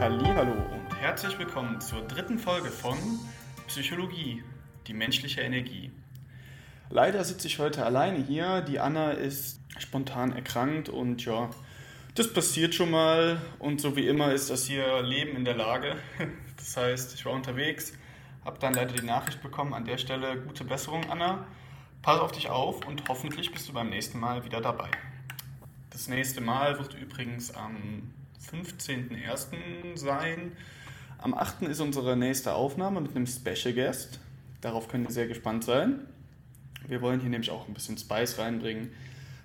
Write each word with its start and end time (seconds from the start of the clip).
Hallo 0.00 0.52
und 0.52 0.96
herzlich 0.98 1.38
willkommen 1.38 1.78
zur 1.82 2.00
dritten 2.00 2.38
Folge 2.38 2.70
von 2.70 2.96
Psychologie, 3.66 4.42
die 4.86 4.94
menschliche 4.94 5.42
Energie. 5.42 5.92
Leider 6.88 7.22
sitze 7.22 7.48
ich 7.48 7.58
heute 7.58 7.84
alleine 7.84 8.16
hier. 8.16 8.62
Die 8.62 8.80
Anna 8.80 9.10
ist 9.10 9.60
spontan 9.78 10.32
erkrankt 10.32 10.88
und 10.88 11.22
ja, 11.26 11.50
das 12.14 12.32
passiert 12.32 12.74
schon 12.74 12.90
mal. 12.90 13.42
Und 13.58 13.82
so 13.82 13.94
wie 13.94 14.08
immer 14.08 14.32
ist 14.32 14.48
das 14.48 14.64
hier 14.64 15.02
Leben 15.02 15.36
in 15.36 15.44
der 15.44 15.56
Lage. 15.56 15.96
Das 16.56 16.78
heißt, 16.78 17.14
ich 17.14 17.26
war 17.26 17.34
unterwegs, 17.34 17.92
habe 18.42 18.58
dann 18.58 18.72
leider 18.72 18.94
die 18.94 19.04
Nachricht 19.04 19.42
bekommen, 19.42 19.74
an 19.74 19.84
der 19.84 19.98
Stelle 19.98 20.40
gute 20.40 20.64
Besserung, 20.64 21.10
Anna. 21.10 21.46
Pass 22.00 22.20
auf 22.20 22.32
dich 22.32 22.48
auf 22.48 22.86
und 22.86 23.06
hoffentlich 23.06 23.52
bist 23.52 23.68
du 23.68 23.74
beim 23.74 23.90
nächsten 23.90 24.18
Mal 24.18 24.46
wieder 24.46 24.62
dabei. 24.62 24.90
Das 25.90 26.08
nächste 26.08 26.40
Mal 26.40 26.78
wird 26.78 26.94
übrigens 26.94 27.54
am 27.54 28.14
15.01. 28.48 29.96
sein. 29.96 30.52
Am 31.18 31.34
8. 31.34 31.62
ist 31.62 31.80
unsere 31.80 32.16
nächste 32.16 32.54
Aufnahme 32.54 33.00
mit 33.00 33.14
einem 33.14 33.26
Special 33.26 33.74
Guest. 33.74 34.20
Darauf 34.60 34.88
können 34.88 35.04
wir 35.04 35.12
sehr 35.12 35.28
gespannt 35.28 35.64
sein. 35.64 36.06
Wir 36.88 37.02
wollen 37.02 37.20
hier 37.20 37.30
nämlich 37.30 37.50
auch 37.50 37.68
ein 37.68 37.74
bisschen 37.74 37.98
Spice 37.98 38.38
reinbringen, 38.38 38.90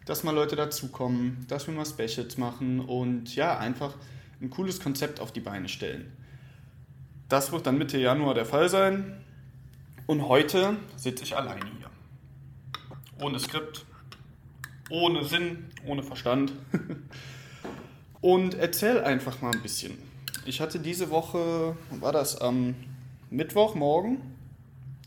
dass 0.06 0.24
mal 0.24 0.34
Leute 0.34 0.56
dazukommen, 0.56 1.46
dass 1.48 1.68
wir 1.68 1.74
mal 1.74 1.86
Specials 1.86 2.38
machen 2.38 2.80
und 2.80 3.36
ja, 3.36 3.58
einfach 3.58 3.96
ein 4.42 4.50
cooles 4.50 4.80
Konzept 4.80 5.20
auf 5.20 5.32
die 5.32 5.42
Beine 5.42 5.68
stellen. 5.68 6.12
Das 7.28 7.52
wird 7.52 7.68
dann 7.68 7.78
Mitte 7.78 7.98
Januar 7.98 8.34
der 8.34 8.46
Fall 8.46 8.70
sein. 8.70 9.22
Und 10.06 10.28
heute 10.28 10.78
sitze 10.96 11.24
ich 11.24 11.36
alleine 11.36 11.66
hier. 11.78 11.90
Ohne 13.20 13.40
Skript, 13.40 13.86
ohne 14.90 15.24
Sinn, 15.24 15.66
ohne 15.86 16.04
Verstand. 16.04 16.54
und 18.26 18.56
erzähl 18.56 19.04
einfach 19.04 19.44
mal 19.44 19.52
ein 19.54 19.62
bisschen. 19.62 20.00
Ich 20.48 20.60
hatte 20.60 20.80
diese 20.80 21.12
Woche, 21.12 21.78
war 21.92 22.12
das 22.12 22.42
am 22.42 22.74
Mittwochmorgen, 23.30 24.18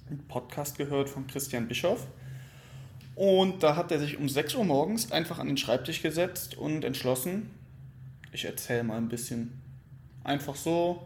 einen 0.08 0.20
Podcast 0.28 0.78
gehört 0.78 1.08
von 1.08 1.26
Christian 1.26 1.66
Bischoff. 1.66 2.06
Und 3.16 3.64
da 3.64 3.74
hat 3.74 3.90
er 3.90 3.98
sich 3.98 4.18
um 4.18 4.28
6 4.28 4.54
Uhr 4.54 4.64
morgens 4.64 5.10
einfach 5.10 5.40
an 5.40 5.48
den 5.48 5.56
Schreibtisch 5.56 6.00
gesetzt 6.00 6.56
und 6.56 6.84
entschlossen, 6.84 7.50
ich 8.30 8.44
erzähle 8.44 8.84
mal 8.84 8.98
ein 8.98 9.08
bisschen. 9.08 9.60
Einfach 10.22 10.54
so. 10.54 11.02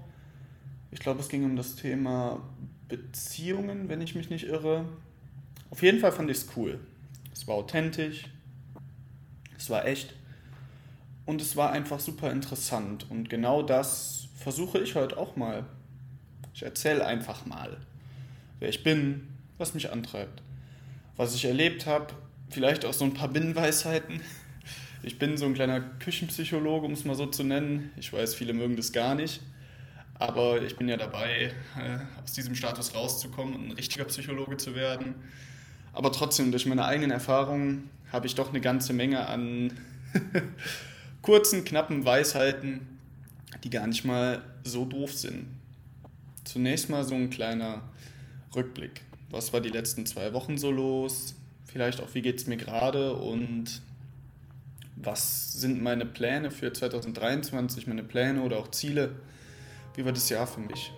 Ich 0.90 1.00
glaube, 1.00 1.20
es 1.20 1.30
ging 1.30 1.46
um 1.46 1.56
das 1.56 1.76
Thema 1.76 2.42
Beziehungen, 2.88 3.88
wenn 3.88 4.02
ich 4.02 4.14
mich 4.14 4.28
nicht 4.28 4.44
irre. 4.44 4.84
Auf 5.70 5.82
jeden 5.82 5.98
Fall 5.98 6.12
fand 6.12 6.30
ich 6.30 6.36
es 6.36 6.46
cool. 6.58 6.78
Es 7.32 7.48
war 7.48 7.54
authentisch. 7.54 8.24
Es 9.56 9.70
war 9.70 9.86
echt. 9.86 10.12
Und 11.24 11.40
es 11.40 11.56
war 11.56 11.70
einfach 11.70 12.00
super 12.00 12.30
interessant. 12.30 13.06
Und 13.10 13.28
genau 13.30 13.62
das 13.62 14.28
versuche 14.34 14.78
ich 14.78 14.94
heute 14.94 15.16
auch 15.16 15.36
mal. 15.36 15.64
Ich 16.54 16.62
erzähle 16.62 17.06
einfach 17.06 17.46
mal, 17.46 17.76
wer 18.58 18.68
ich 18.68 18.82
bin, 18.82 19.28
was 19.58 19.74
mich 19.74 19.90
antreibt, 19.90 20.42
was 21.16 21.34
ich 21.34 21.44
erlebt 21.44 21.86
habe, 21.86 22.14
vielleicht 22.50 22.84
auch 22.84 22.92
so 22.92 23.04
ein 23.04 23.14
paar 23.14 23.28
Binnenweisheiten. 23.28 24.20
Ich 25.04 25.18
bin 25.18 25.36
so 25.36 25.46
ein 25.46 25.54
kleiner 25.54 25.80
Küchenpsychologe, 25.80 26.86
um 26.86 26.92
es 26.92 27.04
mal 27.04 27.16
so 27.16 27.26
zu 27.26 27.42
nennen. 27.42 27.90
Ich 27.96 28.12
weiß, 28.12 28.36
viele 28.36 28.52
mögen 28.52 28.76
das 28.76 28.92
gar 28.92 29.16
nicht. 29.16 29.40
Aber 30.14 30.62
ich 30.62 30.76
bin 30.76 30.88
ja 30.88 30.96
dabei, 30.96 31.52
äh, 31.76 32.22
aus 32.22 32.34
diesem 32.34 32.54
Status 32.54 32.94
rauszukommen 32.94 33.54
und 33.56 33.66
ein 33.66 33.72
richtiger 33.72 34.04
Psychologe 34.04 34.58
zu 34.58 34.76
werden. 34.76 35.16
Aber 35.92 36.12
trotzdem, 36.12 36.52
durch 36.52 36.66
meine 36.66 36.84
eigenen 36.84 37.10
Erfahrungen 37.10 37.90
habe 38.12 38.28
ich 38.28 38.36
doch 38.36 38.50
eine 38.50 38.60
ganze 38.60 38.92
Menge 38.92 39.26
an 39.26 39.72
kurzen, 41.22 41.64
knappen 41.64 42.04
Weisheiten, 42.04 42.98
die 43.64 43.70
gar 43.70 43.86
nicht 43.86 44.04
mal 44.04 44.42
so 44.64 44.84
doof 44.84 45.12
sind. 45.12 45.46
Zunächst 46.44 46.90
mal 46.90 47.04
so 47.04 47.14
ein 47.14 47.30
kleiner 47.30 47.82
Rückblick. 48.54 49.02
Was 49.30 49.52
war 49.52 49.60
die 49.60 49.70
letzten 49.70 50.04
zwei 50.04 50.32
Wochen 50.34 50.58
so 50.58 50.70
los? 50.70 51.36
Vielleicht 51.64 52.00
auch, 52.00 52.12
wie 52.14 52.22
geht 52.22 52.38
es 52.38 52.46
mir 52.46 52.56
gerade 52.56 53.14
und 53.14 53.80
was 54.96 55.52
sind 55.52 55.82
meine 55.82 56.04
Pläne 56.04 56.50
für 56.50 56.72
2023, 56.72 57.86
meine 57.86 58.02
Pläne 58.02 58.42
oder 58.42 58.58
auch 58.58 58.70
Ziele? 58.70 59.14
Wie 59.94 60.04
war 60.04 60.12
das 60.12 60.28
Jahr 60.28 60.46
für 60.46 60.60
mich? 60.60 60.92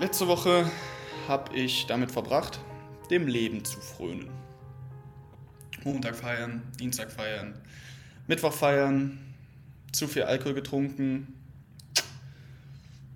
Letzte 0.00 0.26
Woche 0.26 0.70
habe 1.28 1.56
ich 1.56 1.86
damit 1.86 2.10
verbracht, 2.10 2.60
dem 3.10 3.26
Leben 3.26 3.64
zu 3.64 3.80
frönen. 3.80 4.28
Montag 5.84 6.16
feiern, 6.16 6.62
Dienstag 6.78 7.12
feiern, 7.12 7.54
Mittwoch 8.26 8.52
feiern, 8.52 9.18
zu 9.92 10.08
viel 10.08 10.22
Alkohol 10.22 10.54
getrunken 10.54 11.34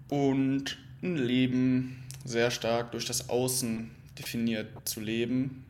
und 0.09 0.79
ein 1.03 1.17
Leben 1.17 2.05
sehr 2.25 2.51
stark 2.51 2.93
durch 2.93 3.07
das 3.07 3.29
Außen 3.29 3.91
definiert 4.19 4.89
zu 4.89 5.01
leben 5.01 5.65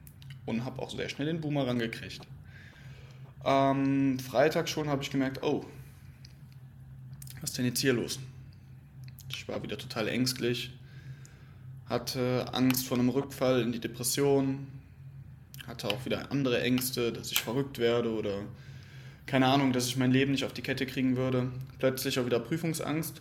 und 0.47 0.65
habe 0.65 0.83
auch 0.83 0.91
sehr 0.91 1.09
schnell 1.09 1.27
den 1.27 1.41
Boomerang 1.41 1.79
gekriegt. 1.79 2.27
Am 3.45 4.19
Freitag 4.19 4.69
schon 4.69 4.89
habe 4.89 5.03
ich 5.03 5.11
gemerkt, 5.11 5.43
oh, 5.43 5.65
was 7.41 7.51
ist 7.51 7.59
denn 7.59 7.67
jetzt 7.67 7.81
hier 7.81 7.93
los? 7.93 8.19
Ich 9.31 9.47
war 9.47 9.63
wieder 9.63 9.79
total 9.79 10.09
ängstlich, 10.09 10.73
hatte 11.89 12.47
Angst 12.53 12.87
vor 12.87 12.99
einem 12.99 13.09
Rückfall 13.09 13.63
in 13.63 13.73
die 13.73 13.81
Depression, 13.81 14.67
hatte 15.67 15.89
auch 15.89 16.05
wieder 16.05 16.31
andere 16.31 16.61
Ängste, 16.61 17.13
dass 17.13 17.33
ich 17.33 17.43
verrückt 17.43 17.79
werde 17.79 18.11
oder 18.11 18.43
keine 19.27 19.47
Ahnung, 19.47 19.73
dass 19.73 19.87
ich 19.87 19.97
mein 19.97 20.11
Leben 20.11 20.33
nicht 20.33 20.45
auf 20.45 20.55
die 20.55 20.63
Kette 20.63 20.87
kriegen 20.87 21.17
würde. 21.17 21.51
Plötzlich 21.79 22.19
auch 22.19 22.27
wieder 22.27 22.41
Prüfungsangst, 22.41 23.21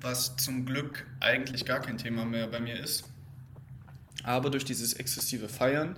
was 0.00 0.36
zum 0.36 0.66
Glück 0.66 1.06
eigentlich 1.20 1.64
gar 1.64 1.80
kein 1.80 1.98
Thema 1.98 2.24
mehr 2.24 2.46
bei 2.46 2.60
mir 2.60 2.78
ist. 2.78 3.04
Aber 4.22 4.50
durch 4.50 4.64
dieses 4.64 4.92
exzessive 4.92 5.48
Feiern 5.48 5.96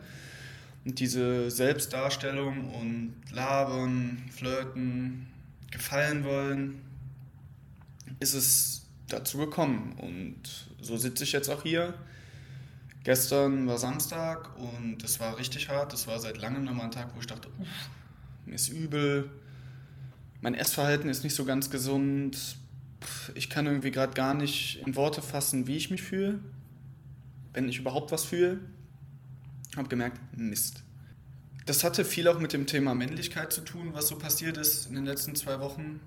und 0.85 1.01
diese 1.01 1.51
Selbstdarstellung 1.51 2.73
und 2.75 3.15
Labern, 3.33 4.23
Flirten, 4.33 5.27
gefallen 5.73 6.25
wollen, 6.25 6.83
ist 8.21 8.35
es 8.35 8.87
dazu 9.09 9.39
gekommen. 9.39 9.95
Und 9.99 10.69
so 10.83 10.97
sitze 10.97 11.25
ich 11.25 11.33
jetzt 11.33 11.49
auch 11.49 11.63
hier. 11.63 11.95
Gestern 13.05 13.67
war 13.67 13.79
Samstag 13.79 14.57
und 14.59 15.03
es 15.03 15.19
war 15.19 15.39
richtig 15.39 15.69
hart. 15.69 15.93
Es 15.93 16.07
war 16.07 16.21
seit 16.21 16.39
langem 16.39 16.65
nochmal 16.65 16.87
ein 16.87 16.91
Tag, 16.93 17.15
wo 17.15 17.21
ich 17.21 17.27
dachte, 17.27 17.49
uff, 17.59 17.69
mir 18.47 18.55
ist 18.55 18.69
übel. 18.69 19.31
Mein 20.41 20.55
Essverhalten 20.55 21.09
ist 21.09 21.25
nicht 21.25 21.35
so 21.35 21.45
ganz 21.45 21.71
gesund. 21.71 22.57
Ich 23.35 23.51
kann 23.51 23.67
irgendwie 23.67 23.91
gerade 23.91 24.15
gar 24.15 24.35
nicht 24.35 24.81
in 24.87 24.95
Worte 24.95 25.23
fassen, 25.23 25.67
wie 25.67 25.77
ich 25.77 25.91
mich 25.91 26.03
fühle. 26.03 26.39
Wenn 27.53 27.69
ich 27.69 27.79
überhaupt 27.79 28.13
was 28.13 28.25
fühle. 28.25 28.61
Habe 29.77 29.89
gemerkt, 29.89 30.21
Mist. 30.37 30.83
Das 31.67 31.85
hatte 31.85 32.05
viel 32.05 32.29
auch 32.29 32.39
mit 32.39 32.53
dem 32.53 32.67
Thema 32.67 32.95
Männlichkeit 32.95 33.53
zu 33.53 33.63
tun, 33.63 33.91
was 33.93 34.09
so 34.09 34.19
passiert 34.19 34.57
ist 34.57 34.87
in 34.87 34.95
den 34.95 35.07
letzten 35.07 35.35
zwei 35.35 35.61
Wochen. 35.61 36.01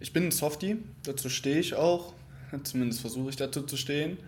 Ich 0.00 0.12
bin 0.12 0.24
ein 0.24 0.30
Softie, 0.30 0.78
dazu 1.02 1.28
stehe 1.28 1.58
ich 1.58 1.74
auch. 1.74 2.14
Zumindest 2.64 3.00
versuche 3.00 3.30
ich 3.30 3.36
dazu 3.36 3.62
zu 3.62 3.76
stehen. 3.76 4.18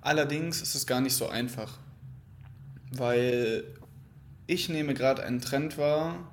Allerdings 0.00 0.62
ist 0.62 0.74
es 0.74 0.86
gar 0.86 1.00
nicht 1.00 1.14
so 1.14 1.28
einfach, 1.28 1.78
weil 2.92 3.64
ich 4.46 4.68
nehme 4.68 4.94
gerade 4.94 5.24
einen 5.24 5.40
Trend 5.40 5.78
wahr, 5.78 6.30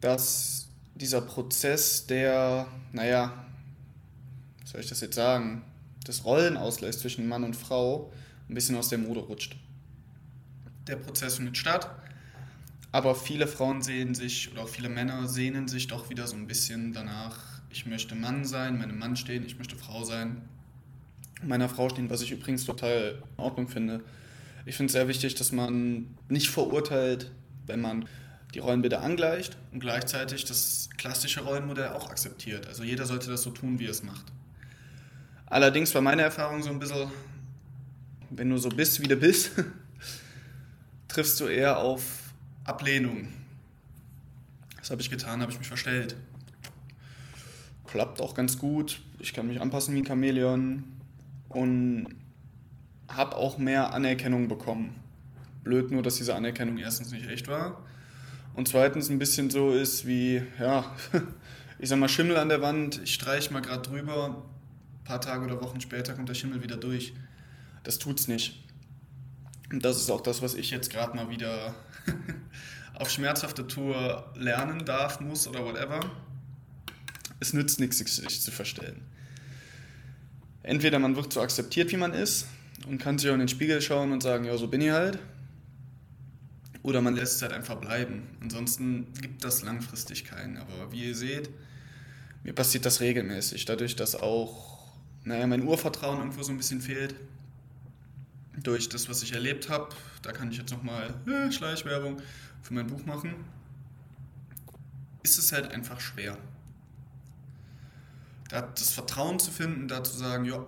dass 0.00 0.68
dieser 0.94 1.20
Prozess 1.20 2.06
der, 2.06 2.66
naja, 2.92 3.44
wie 4.60 4.66
soll 4.66 4.80
ich 4.80 4.88
das 4.88 5.00
jetzt 5.00 5.16
sagen, 5.16 5.62
des 6.06 6.24
Rollenausgleichs 6.24 6.98
zwischen 7.00 7.28
Mann 7.28 7.44
und 7.44 7.56
Frau 7.56 8.12
ein 8.48 8.54
bisschen 8.54 8.76
aus 8.76 8.88
der 8.88 8.98
Mode 8.98 9.20
rutscht. 9.20 9.56
Der 10.86 10.96
Prozess 10.96 11.36
findet 11.36 11.56
statt, 11.56 11.90
aber 12.90 13.14
viele 13.14 13.46
Frauen 13.46 13.82
sehen 13.82 14.14
sich 14.14 14.50
oder 14.50 14.62
auch 14.62 14.68
viele 14.68 14.88
Männer 14.88 15.28
sehnen 15.28 15.68
sich 15.68 15.86
doch 15.86 16.10
wieder 16.10 16.26
so 16.26 16.36
ein 16.36 16.46
bisschen 16.46 16.92
danach, 16.92 17.51
ich 17.72 17.86
möchte 17.86 18.14
Mann 18.14 18.44
sein, 18.44 18.78
meinem 18.78 18.98
Mann 18.98 19.16
stehen, 19.16 19.44
ich 19.46 19.56
möchte 19.56 19.76
Frau 19.76 20.04
sein, 20.04 20.42
meiner 21.42 21.68
Frau 21.68 21.88
stehen, 21.88 22.10
was 22.10 22.20
ich 22.20 22.30
übrigens 22.30 22.64
total 22.64 23.22
in 23.36 23.42
Ordnung 23.42 23.66
finde. 23.66 24.04
Ich 24.66 24.76
finde 24.76 24.86
es 24.86 24.92
sehr 24.92 25.08
wichtig, 25.08 25.34
dass 25.34 25.50
man 25.50 26.14
nicht 26.28 26.50
verurteilt, 26.50 27.32
wenn 27.66 27.80
man 27.80 28.08
die 28.54 28.58
Rollenbilder 28.58 29.00
angleicht 29.00 29.56
und 29.72 29.80
gleichzeitig 29.80 30.44
das 30.44 30.90
klassische 30.98 31.40
Rollenmodell 31.40 31.88
auch 31.88 32.10
akzeptiert. 32.10 32.66
Also 32.66 32.84
jeder 32.84 33.06
sollte 33.06 33.30
das 33.30 33.42
so 33.42 33.50
tun, 33.50 33.78
wie 33.78 33.86
er 33.86 33.90
es 33.90 34.02
macht. 34.02 34.26
Allerdings 35.46 35.94
war 35.94 36.02
meine 36.02 36.22
Erfahrung 36.22 36.62
so 36.62 36.70
ein 36.70 36.78
bisschen, 36.78 37.10
wenn 38.30 38.50
du 38.50 38.58
so 38.58 38.68
bist, 38.68 39.00
wie 39.00 39.08
du 39.08 39.16
bist, 39.16 39.52
triffst 41.08 41.40
du 41.40 41.46
eher 41.46 41.78
auf 41.78 42.02
Ablehnung. 42.64 43.28
Was 44.78 44.90
habe 44.90 45.00
ich 45.00 45.10
getan? 45.10 45.40
Habe 45.40 45.50
ich 45.50 45.58
mich 45.58 45.68
verstellt 45.68 46.16
klappt 47.92 48.22
auch 48.22 48.34
ganz 48.34 48.56
gut. 48.56 49.02
Ich 49.18 49.34
kann 49.34 49.46
mich 49.46 49.60
anpassen 49.60 49.94
wie 49.94 49.98
ein 49.98 50.06
Chamäleon 50.06 50.84
und 51.50 52.06
habe 53.06 53.36
auch 53.36 53.58
mehr 53.58 53.92
Anerkennung 53.92 54.48
bekommen. 54.48 54.94
Blöd 55.62 55.90
nur, 55.90 56.02
dass 56.02 56.16
diese 56.16 56.34
Anerkennung 56.34 56.78
erstens 56.78 57.12
nicht 57.12 57.28
echt 57.28 57.48
war 57.48 57.84
und 58.54 58.66
zweitens 58.66 59.10
ein 59.10 59.18
bisschen 59.18 59.50
so 59.50 59.72
ist 59.72 60.06
wie, 60.06 60.42
ja, 60.58 60.86
ich 61.78 61.90
sag 61.90 61.98
mal 61.98 62.08
Schimmel 62.08 62.38
an 62.38 62.48
der 62.48 62.62
Wand, 62.62 63.02
ich 63.04 63.12
streiche 63.12 63.52
mal 63.52 63.60
gerade 63.60 63.82
drüber, 63.82 64.42
ein 65.00 65.04
paar 65.04 65.20
Tage 65.20 65.44
oder 65.44 65.60
Wochen 65.60 65.82
später 65.82 66.14
kommt 66.14 66.30
der 66.30 66.34
Schimmel 66.34 66.62
wieder 66.62 66.78
durch. 66.78 67.12
Das 67.82 67.98
tut's 67.98 68.26
nicht. 68.26 68.64
Und 69.70 69.84
das 69.84 69.98
ist 69.98 70.10
auch 70.10 70.22
das, 70.22 70.40
was 70.40 70.54
ich 70.54 70.70
jetzt 70.70 70.90
gerade 70.90 71.14
mal 71.14 71.28
wieder 71.28 71.74
auf 72.94 73.10
schmerzhafte 73.10 73.66
Tour 73.66 74.32
lernen 74.34 74.86
darf, 74.86 75.20
muss 75.20 75.46
oder 75.46 75.62
whatever. 75.62 76.00
Es 77.42 77.52
nützt 77.52 77.80
nichts, 77.80 77.98
sich 77.98 78.40
zu 78.40 78.52
verstellen. 78.52 79.02
Entweder 80.62 81.00
man 81.00 81.16
wird 81.16 81.32
so 81.32 81.40
akzeptiert, 81.40 81.90
wie 81.90 81.96
man 81.96 82.14
ist 82.14 82.46
und 82.86 82.98
kann 82.98 83.18
sich 83.18 83.28
auch 83.28 83.34
in 83.34 83.40
den 83.40 83.48
Spiegel 83.48 83.82
schauen 83.82 84.12
und 84.12 84.22
sagen, 84.22 84.44
ja, 84.44 84.56
so 84.56 84.68
bin 84.68 84.80
ich 84.80 84.92
halt. 84.92 85.18
Oder 86.84 87.00
man 87.00 87.16
lässt 87.16 87.34
es 87.34 87.42
halt 87.42 87.52
einfach 87.52 87.80
bleiben. 87.80 88.28
Ansonsten 88.40 89.08
gibt 89.20 89.42
das 89.42 89.62
langfristig 89.62 90.24
keinen. 90.24 90.56
Aber 90.56 90.92
wie 90.92 91.08
ihr 91.08 91.16
seht, 91.16 91.50
mir 92.44 92.52
passiert 92.52 92.86
das 92.86 93.00
regelmäßig. 93.00 93.64
Dadurch, 93.64 93.96
dass 93.96 94.14
auch, 94.14 94.94
naja, 95.24 95.44
mein 95.48 95.64
Urvertrauen 95.64 96.18
irgendwo 96.18 96.44
so 96.44 96.52
ein 96.52 96.58
bisschen 96.58 96.80
fehlt. 96.80 97.16
Durch 98.62 98.88
das, 98.88 99.08
was 99.08 99.24
ich 99.24 99.32
erlebt 99.32 99.68
habe. 99.68 99.88
Da 100.22 100.30
kann 100.30 100.52
ich 100.52 100.58
jetzt 100.58 100.70
nochmal 100.70 101.12
äh, 101.26 101.50
Schleichwerbung 101.50 102.22
für 102.62 102.74
mein 102.74 102.86
Buch 102.86 103.04
machen. 103.04 103.34
Ist 105.24 105.38
es 105.38 105.50
halt 105.50 105.72
einfach 105.72 105.98
schwer 105.98 106.38
das 108.60 108.90
Vertrauen 108.90 109.38
zu 109.38 109.50
finden, 109.50 109.88
da 109.88 110.04
zu 110.04 110.16
sagen, 110.16 110.44
ja, 110.44 110.64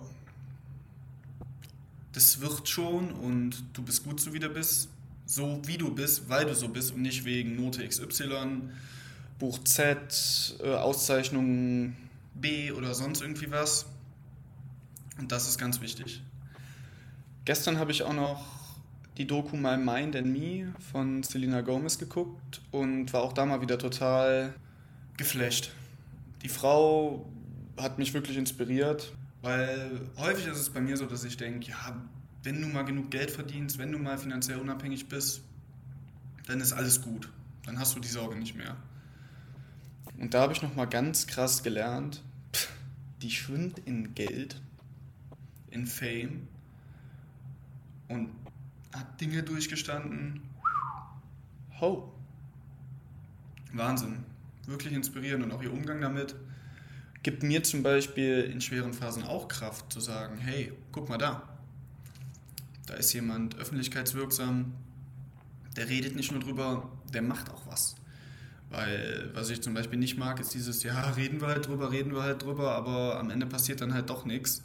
das 2.13 2.39
wird 2.39 2.67
schon 2.67 3.11
und 3.11 3.63
du 3.73 3.83
bist 3.83 4.03
gut 4.03 4.19
so 4.19 4.33
wie 4.33 4.39
du 4.39 4.49
bist, 4.49 4.89
so 5.25 5.61
wie 5.65 5.77
du 5.77 5.93
bist, 5.93 6.29
weil 6.29 6.45
du 6.45 6.55
so 6.55 6.69
bist 6.69 6.93
und 6.93 7.01
nicht 7.01 7.25
wegen 7.25 7.55
Note 7.55 7.87
XY, 7.87 8.69
Buch 9.37 9.59
Z, 9.65 10.55
äh, 10.63 10.73
Auszeichnung 10.75 11.95
B 12.33 12.71
oder 12.71 12.93
sonst 12.93 13.21
irgendwie 13.21 13.51
was. 13.51 13.85
Und 15.17 15.31
das 15.31 15.47
ist 15.47 15.57
ganz 15.57 15.81
wichtig. 15.81 16.21
Gestern 17.43 17.77
habe 17.77 17.91
ich 17.91 18.03
auch 18.03 18.13
noch 18.13 18.45
die 19.17 19.27
Doku 19.27 19.55
My 19.55 19.77
Mind 19.77 20.15
and 20.15 20.27
Me 20.27 20.73
von 20.91 21.23
Selena 21.23 21.61
Gomez 21.61 21.97
geguckt 21.97 22.61
und 22.71 23.13
war 23.13 23.21
auch 23.21 23.33
da 23.33 23.45
mal 23.45 23.61
wieder 23.61 23.77
total 23.77 24.53
geflasht. 25.17 25.71
Die 26.43 26.49
Frau 26.49 27.25
hat 27.77 27.97
mich 27.97 28.13
wirklich 28.13 28.37
inspiriert, 28.37 29.13
weil 29.41 30.01
häufig 30.17 30.47
ist 30.47 30.59
es 30.59 30.69
bei 30.69 30.81
mir 30.81 30.97
so, 30.97 31.05
dass 31.05 31.23
ich 31.23 31.37
denke, 31.37 31.69
ja, 31.69 32.01
wenn 32.43 32.61
du 32.61 32.67
mal 32.67 32.83
genug 32.83 33.11
Geld 33.11 33.31
verdienst, 33.31 33.77
wenn 33.77 33.91
du 33.91 33.97
mal 33.97 34.17
finanziell 34.17 34.59
unabhängig 34.59 35.09
bist, 35.09 35.41
dann 36.47 36.61
ist 36.61 36.73
alles 36.73 37.01
gut. 37.01 37.29
Dann 37.65 37.79
hast 37.79 37.95
du 37.95 37.99
die 37.99 38.07
Sorge 38.07 38.35
nicht 38.35 38.55
mehr. 38.55 38.77
Und 40.17 40.33
da 40.33 40.41
habe 40.41 40.53
ich 40.53 40.61
nochmal 40.61 40.87
ganz 40.87 41.27
krass 41.27 41.63
gelernt, 41.63 42.23
die 43.21 43.31
schwimmt 43.31 43.79
in 43.79 44.13
Geld, 44.13 44.61
in 45.71 45.87
Fame 45.87 46.47
und 48.07 48.29
hat 48.93 49.19
Dinge 49.19 49.43
durchgestanden. 49.43 50.41
Ho! 51.81 52.13
Wahnsinn. 53.73 54.23
Wirklich 54.67 54.93
inspirierend 54.93 55.43
und 55.43 55.51
auch 55.51 55.61
ihr 55.61 55.73
Umgang 55.73 55.99
damit 55.99 56.35
gibt 57.25 57.41
mir 57.41 57.63
zum 57.63 57.81
Beispiel 57.81 58.41
in 58.41 58.61
schweren 58.61 58.93
Phasen 58.93 59.23
auch 59.23 59.47
Kraft 59.47 59.91
zu 59.91 59.99
sagen, 59.99 60.37
hey, 60.37 60.71
guck 60.91 61.09
mal 61.09 61.17
da. 61.17 61.41
Da 62.85 62.93
ist 62.93 63.13
jemand 63.13 63.57
öffentlichkeitswirksam, 63.57 64.73
der 65.75 65.89
redet 65.89 66.15
nicht 66.15 66.31
nur 66.31 66.39
drüber, 66.39 66.87
der 67.11 67.23
macht 67.23 67.49
auch 67.49 67.65
was. 67.65 67.95
Weil 68.69 69.31
was 69.33 69.49
ich 69.49 69.59
zum 69.63 69.73
Beispiel 69.73 69.97
nicht 69.97 70.19
mag, 70.19 70.39
ist 70.39 70.53
dieses, 70.53 70.83
ja, 70.83 71.01
reden 71.17 71.41
wir 71.41 71.47
halt 71.47 71.65
drüber, 71.65 71.91
reden 71.91 72.13
wir 72.13 72.21
halt 72.21 72.43
drüber, 72.43 72.75
aber 72.75 73.19
am 73.19 73.31
Ende 73.31 73.47
passiert 73.47 73.81
dann 73.81 73.95
halt 73.95 74.11
doch 74.11 74.25
nichts. 74.25 74.63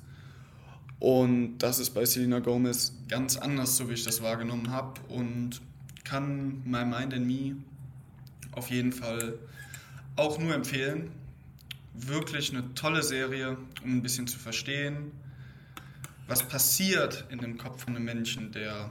Und 0.99 1.57
das 1.61 1.79
ist 1.79 1.95
bei 1.95 2.05
Selena 2.05 2.41
Gomez 2.41 2.93
ganz 3.09 3.39
anders, 3.39 3.79
so 3.79 3.89
wie 3.89 3.95
ich 3.95 4.05
das 4.05 4.21
wahrgenommen 4.21 4.71
habe 4.71 5.01
und 5.09 5.63
kann 6.05 6.61
My 6.67 6.85
Mind 6.85 7.15
and 7.15 7.27
Me 7.27 7.57
auf 8.53 8.69
jeden 8.69 8.93
Fall 8.93 9.39
auch 10.17 10.39
nur 10.39 10.55
empfehlen 10.55 11.11
wirklich 11.95 12.53
eine 12.53 12.75
tolle 12.75 13.03
Serie, 13.03 13.57
um 13.83 13.97
ein 13.97 14.03
bisschen 14.03 14.27
zu 14.27 14.39
verstehen, 14.39 15.13
was 16.27 16.47
passiert 16.47 17.27
in 17.31 17.39
dem 17.39 17.59
Kopf 17.59 17.85
von 17.85 17.97
einem 17.97 18.05
Menschen, 18.05 18.53
der 18.53 18.91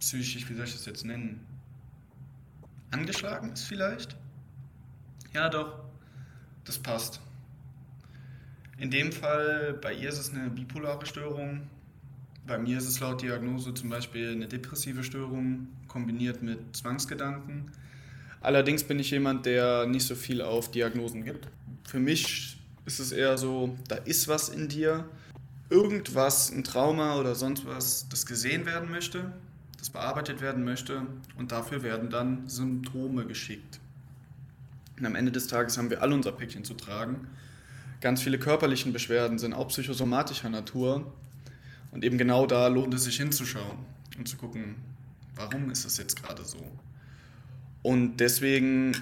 psychisch, 0.00 0.48
wie 0.48 0.54
soll 0.54 0.66
ich 0.66 0.72
das 0.72 0.86
jetzt 0.86 1.04
nennen, 1.04 1.46
angeschlagen 2.90 3.52
ist 3.52 3.64
vielleicht? 3.64 4.16
Ja, 5.32 5.48
doch, 5.48 5.84
das 6.64 6.78
passt. 6.78 7.20
In 8.78 8.90
dem 8.90 9.10
Fall, 9.12 9.78
bei 9.80 9.94
ihr 9.94 10.10
ist 10.10 10.18
es 10.18 10.34
eine 10.34 10.50
bipolare 10.50 11.06
Störung. 11.06 11.62
Bei 12.46 12.58
mir 12.58 12.76
ist 12.78 12.86
es 12.86 13.00
laut 13.00 13.22
Diagnose 13.22 13.72
zum 13.72 13.88
Beispiel 13.88 14.32
eine 14.32 14.46
depressive 14.46 15.02
Störung 15.02 15.68
kombiniert 15.88 16.42
mit 16.42 16.76
Zwangsgedanken. 16.76 17.72
Allerdings 18.40 18.84
bin 18.84 18.98
ich 18.98 19.10
jemand, 19.10 19.46
der 19.46 19.86
nicht 19.86 20.06
so 20.06 20.14
viel 20.14 20.42
auf 20.42 20.70
Diagnosen 20.70 21.24
gibt 21.24 21.48
für 21.86 22.00
mich 22.00 22.58
ist 22.84 22.98
es 22.98 23.12
eher 23.12 23.38
so, 23.38 23.76
da 23.88 23.96
ist 23.96 24.28
was 24.28 24.48
in 24.48 24.68
dir, 24.68 25.08
irgendwas, 25.70 26.50
ein 26.50 26.64
Trauma 26.64 27.16
oder 27.16 27.34
sonst 27.34 27.66
was, 27.66 28.08
das 28.08 28.26
gesehen 28.26 28.66
werden 28.66 28.90
möchte, 28.90 29.32
das 29.78 29.90
bearbeitet 29.90 30.40
werden 30.40 30.64
möchte 30.64 31.06
und 31.38 31.52
dafür 31.52 31.82
werden 31.82 32.10
dann 32.10 32.48
Symptome 32.48 33.26
geschickt. 33.26 33.80
Und 34.98 35.06
am 35.06 35.14
Ende 35.14 35.32
des 35.32 35.46
Tages 35.46 35.78
haben 35.78 35.90
wir 35.90 36.02
alle 36.02 36.14
unser 36.14 36.32
Päckchen 36.32 36.64
zu 36.64 36.74
tragen. 36.74 37.28
Ganz 38.00 38.22
viele 38.22 38.38
körperliche 38.38 38.90
Beschwerden 38.90 39.38
sind 39.38 39.52
auch 39.52 39.68
psychosomatischer 39.68 40.48
Natur 40.48 41.12
und 41.92 42.04
eben 42.04 42.18
genau 42.18 42.46
da 42.46 42.68
lohnt 42.68 42.94
es 42.94 43.04
sich 43.04 43.16
hinzuschauen 43.16 43.78
und 44.18 44.28
zu 44.28 44.36
gucken, 44.36 44.76
warum 45.34 45.70
ist 45.70 45.84
das 45.84 45.98
jetzt 45.98 46.22
gerade 46.22 46.44
so. 46.44 46.58
Und 47.82 48.18
deswegen 48.18 48.96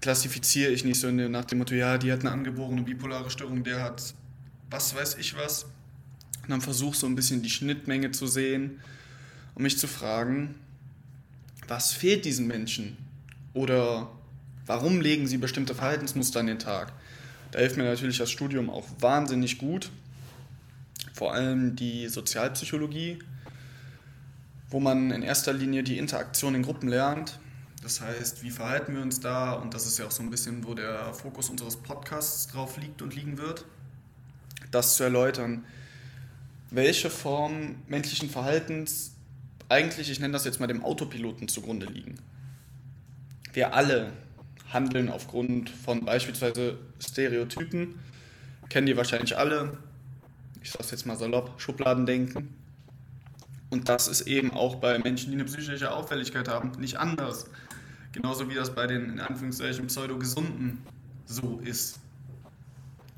klassifiziere 0.00 0.72
ich 0.72 0.84
nicht 0.84 1.00
so 1.00 1.10
nach 1.10 1.44
dem 1.44 1.58
Motto, 1.58 1.74
ja, 1.74 1.98
die 1.98 2.12
hat 2.12 2.20
eine 2.20 2.32
angeborene 2.32 2.82
bipolare 2.82 3.30
Störung, 3.30 3.62
der 3.62 3.82
hat 3.82 4.14
was 4.70 4.94
weiß 4.94 5.16
ich 5.18 5.36
was. 5.36 5.64
Und 6.42 6.50
dann 6.50 6.60
versuche 6.60 6.96
so 6.96 7.06
ein 7.06 7.14
bisschen 7.14 7.42
die 7.42 7.50
Schnittmenge 7.50 8.10
zu 8.10 8.26
sehen 8.26 8.80
und 9.54 9.62
mich 9.62 9.78
zu 9.78 9.86
fragen, 9.86 10.56
was 11.68 11.92
fehlt 11.92 12.24
diesen 12.24 12.46
Menschen? 12.46 12.96
Oder 13.54 14.10
warum 14.66 15.00
legen 15.00 15.26
sie 15.26 15.36
bestimmte 15.36 15.74
Verhaltensmuster 15.74 16.40
an 16.40 16.46
den 16.46 16.58
Tag? 16.58 16.92
Da 17.52 17.60
hilft 17.60 17.76
mir 17.76 17.84
natürlich 17.84 18.18
das 18.18 18.30
Studium 18.30 18.70
auch 18.70 18.88
wahnsinnig 18.98 19.58
gut. 19.58 19.90
Vor 21.12 21.34
allem 21.34 21.76
die 21.76 22.08
Sozialpsychologie, 22.08 23.18
wo 24.70 24.80
man 24.80 25.10
in 25.10 25.22
erster 25.22 25.52
Linie 25.52 25.82
die 25.82 25.98
Interaktion 25.98 26.54
in 26.54 26.62
Gruppen 26.62 26.88
lernt, 26.88 27.38
das 27.82 28.00
heißt, 28.00 28.42
wie 28.42 28.50
verhalten 28.50 28.94
wir 28.94 29.02
uns 29.02 29.20
da? 29.20 29.54
Und 29.54 29.74
das 29.74 29.86
ist 29.86 29.98
ja 29.98 30.06
auch 30.06 30.10
so 30.10 30.22
ein 30.22 30.30
bisschen, 30.30 30.64
wo 30.64 30.74
der 30.74 31.12
Fokus 31.12 31.50
unseres 31.50 31.76
Podcasts 31.76 32.46
drauf 32.46 32.76
liegt 32.78 33.02
und 33.02 33.14
liegen 33.14 33.38
wird, 33.38 33.64
das 34.70 34.96
zu 34.96 35.02
erläutern, 35.02 35.64
welche 36.70 37.10
Formen 37.10 37.82
menschlichen 37.88 38.30
Verhaltens 38.30 39.12
eigentlich, 39.68 40.10
ich 40.10 40.20
nenne 40.20 40.32
das 40.32 40.44
jetzt 40.44 40.60
mal 40.60 40.66
dem 40.66 40.84
Autopiloten 40.84 41.48
zugrunde 41.48 41.86
liegen. 41.86 42.18
Wir 43.52 43.74
alle 43.74 44.12
handeln 44.72 45.08
aufgrund 45.08 45.68
von 45.68 46.04
beispielsweise 46.04 46.78
Stereotypen, 47.00 47.98
kennen 48.68 48.86
die 48.86 48.96
wahrscheinlich 48.96 49.36
alle, 49.36 49.76
ich 50.62 50.70
sage 50.70 50.84
es 50.84 50.90
jetzt 50.92 51.06
mal 51.06 51.16
salopp, 51.16 51.60
Schubladendenken. 51.60 52.54
Und 53.70 53.88
das 53.88 54.06
ist 54.06 54.22
eben 54.22 54.52
auch 54.52 54.76
bei 54.76 54.98
Menschen, 54.98 55.30
die 55.30 55.36
eine 55.36 55.44
psychische 55.44 55.92
Auffälligkeit 55.92 56.48
haben, 56.48 56.72
nicht 56.78 56.98
anders. 56.98 57.46
Genauso 58.12 58.48
wie 58.48 58.54
das 58.54 58.74
bei 58.74 58.86
den 58.86 59.10
in 59.10 59.20
Anführungszeichen 59.20 59.86
Pseudo-Gesunden 59.86 60.78
so 61.24 61.60
ist. 61.64 61.98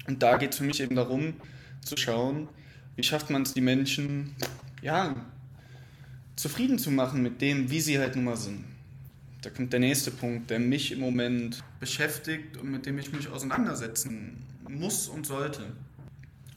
Und 0.06 0.22
da 0.22 0.36
geht 0.36 0.52
es 0.52 0.58
für 0.58 0.64
mich 0.64 0.80
eben 0.80 0.94
darum, 0.94 1.34
zu 1.82 1.96
schauen, 1.96 2.48
wie 2.96 3.02
schafft 3.02 3.30
man 3.30 3.42
es, 3.42 3.54
die 3.54 3.60
Menschen 3.60 4.34
ja, 4.82 5.16
zufrieden 6.36 6.78
zu 6.78 6.90
machen 6.90 7.22
mit 7.22 7.40
dem, 7.40 7.70
wie 7.70 7.80
sie 7.80 7.98
halt 7.98 8.16
nun 8.16 8.24
mal 8.24 8.36
sind. 8.36 8.64
Da 9.42 9.50
kommt 9.50 9.72
der 9.72 9.80
nächste 9.80 10.10
Punkt, 10.10 10.50
der 10.50 10.58
mich 10.58 10.92
im 10.92 11.00
Moment 11.00 11.62
beschäftigt 11.80 12.56
und 12.56 12.70
mit 12.70 12.86
dem 12.86 12.98
ich 12.98 13.12
mich 13.12 13.28
auseinandersetzen 13.28 14.42
muss 14.68 15.08
und 15.08 15.26
sollte. 15.26 15.72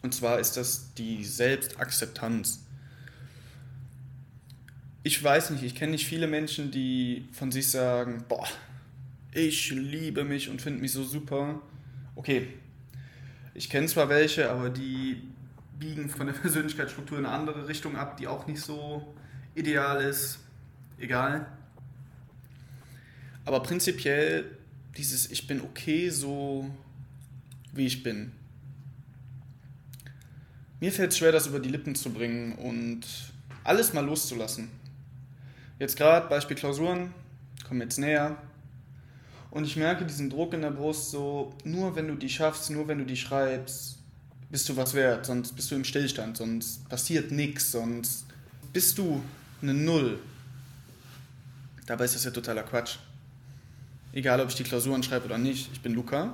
Und 0.04 0.14
zwar 0.14 0.40
ist 0.40 0.56
das 0.56 0.94
die 0.94 1.26
Selbstakzeptanz 1.26 2.62
ich 5.04 5.24
weiß 5.24 5.52
nicht, 5.52 5.64
ich 5.64 5.76
kenne 5.76 5.92
nicht 5.94 6.06
viele 6.06 6.28
Menschen, 6.28 6.72
die 6.72 7.28
von 7.32 7.52
sich 7.52 7.70
sagen, 7.70 8.26
boah, 8.28 8.48
ich 9.32 9.72
liebe 9.72 10.24
mich 10.24 10.50
und 10.50 10.62
finde 10.62 10.82
mich 10.82 10.92
so 10.92 11.04
super. 11.04 11.62
Okay, 12.16 12.48
ich 13.54 13.70
kenne 13.70 13.88
zwar 13.88 14.10
welche, 14.10 14.50
aber 14.50 14.70
die 14.70 15.22
biegen 15.80 16.10
von 16.10 16.28
der 16.28 16.34
Persönlichkeitsstruktur 16.42 17.20
in 17.20 17.26
eine 17.26 17.36
andere 17.36 17.68
Richtung 17.68 17.96
ab, 17.96 18.18
die 18.18 18.28
auch 18.28 18.48
nicht 18.48 18.62
so 18.62 19.16
ideal 19.56 20.02
ist. 20.02 20.40
egal. 21.00 21.46
Aber 23.46 23.64
prinzipiell 23.64 24.58
dieses 24.98 25.32
Ich 25.32 25.48
bin 25.48 25.62
okay 25.62 26.10
so, 26.10 26.70
wie 27.72 27.86
ich 27.86 28.04
bin. 28.04 28.32
Mir 30.80 30.92
fällt 30.92 31.12
es 31.12 31.18
schwer, 31.18 31.32
das 31.32 31.48
über 31.48 31.60
die 31.60 31.70
Lippen 31.70 31.96
zu 31.96 32.12
bringen 32.12 32.54
und 32.56 33.02
alles 33.64 33.94
mal 33.94 34.06
loszulassen. 34.06 34.70
Jetzt 35.80 35.96
gerade 35.96 36.28
Beispiel 36.28 36.58
Klausuren, 36.58 37.14
kommen 37.68 37.82
jetzt 37.82 38.00
näher. 38.00 38.38
Und 39.52 39.64
ich 39.66 39.76
merke 39.76 40.06
diesen 40.06 40.30
Druck 40.30 40.54
in 40.54 40.62
der 40.62 40.72
Brust 40.72 41.12
so, 41.12 41.54
nur 41.64 41.96
wenn 41.96 42.08
du 42.08 42.16
die 42.16 42.30
schaffst, 42.30 42.70
nur 42.72 42.88
wenn 42.88 42.98
du 42.98 43.06
die 43.06 43.16
schreibst, 43.16 44.00
bist 44.50 44.68
du 44.70 44.76
was 44.76 44.94
wert, 44.94 45.26
sonst 45.26 45.54
bist 45.56 45.70
du 45.70 45.76
im 45.76 45.84
Stillstand, 45.84 46.38
sonst 46.38 46.88
passiert 46.90 47.32
nichts, 47.32 47.72
sonst 47.72 48.26
bist 48.74 48.98
du 48.98 49.24
eine 49.62 49.74
Null. 49.74 50.20
Dabei 51.86 52.06
ist 52.06 52.16
das 52.16 52.24
ja 52.24 52.32
totaler 52.32 52.64
Quatsch. 52.64 52.98
Egal, 54.14 54.42
ob 54.42 54.50
ich 54.50 54.56
die 54.56 54.64
Klausuren 54.64 55.04
schreibe 55.04 55.26
oder 55.26 55.38
nicht, 55.38 55.70
ich 55.72 55.82
bin 55.82 55.94
Luca. 55.94 56.34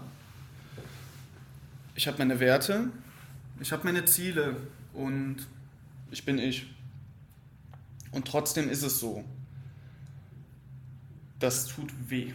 Ich 1.95 2.07
habe 2.07 2.17
meine 2.17 2.39
Werte, 2.39 2.89
ich 3.59 3.71
habe 3.71 3.83
meine 3.83 4.05
Ziele 4.05 4.55
und 4.93 5.37
ich 6.11 6.23
bin 6.23 6.39
ich. 6.39 6.67
Und 8.13 8.27
trotzdem 8.27 8.69
ist 8.69 8.83
es 8.83 8.99
so. 8.99 9.25
Das 11.39 11.65
tut 11.65 11.91
weh. 12.09 12.31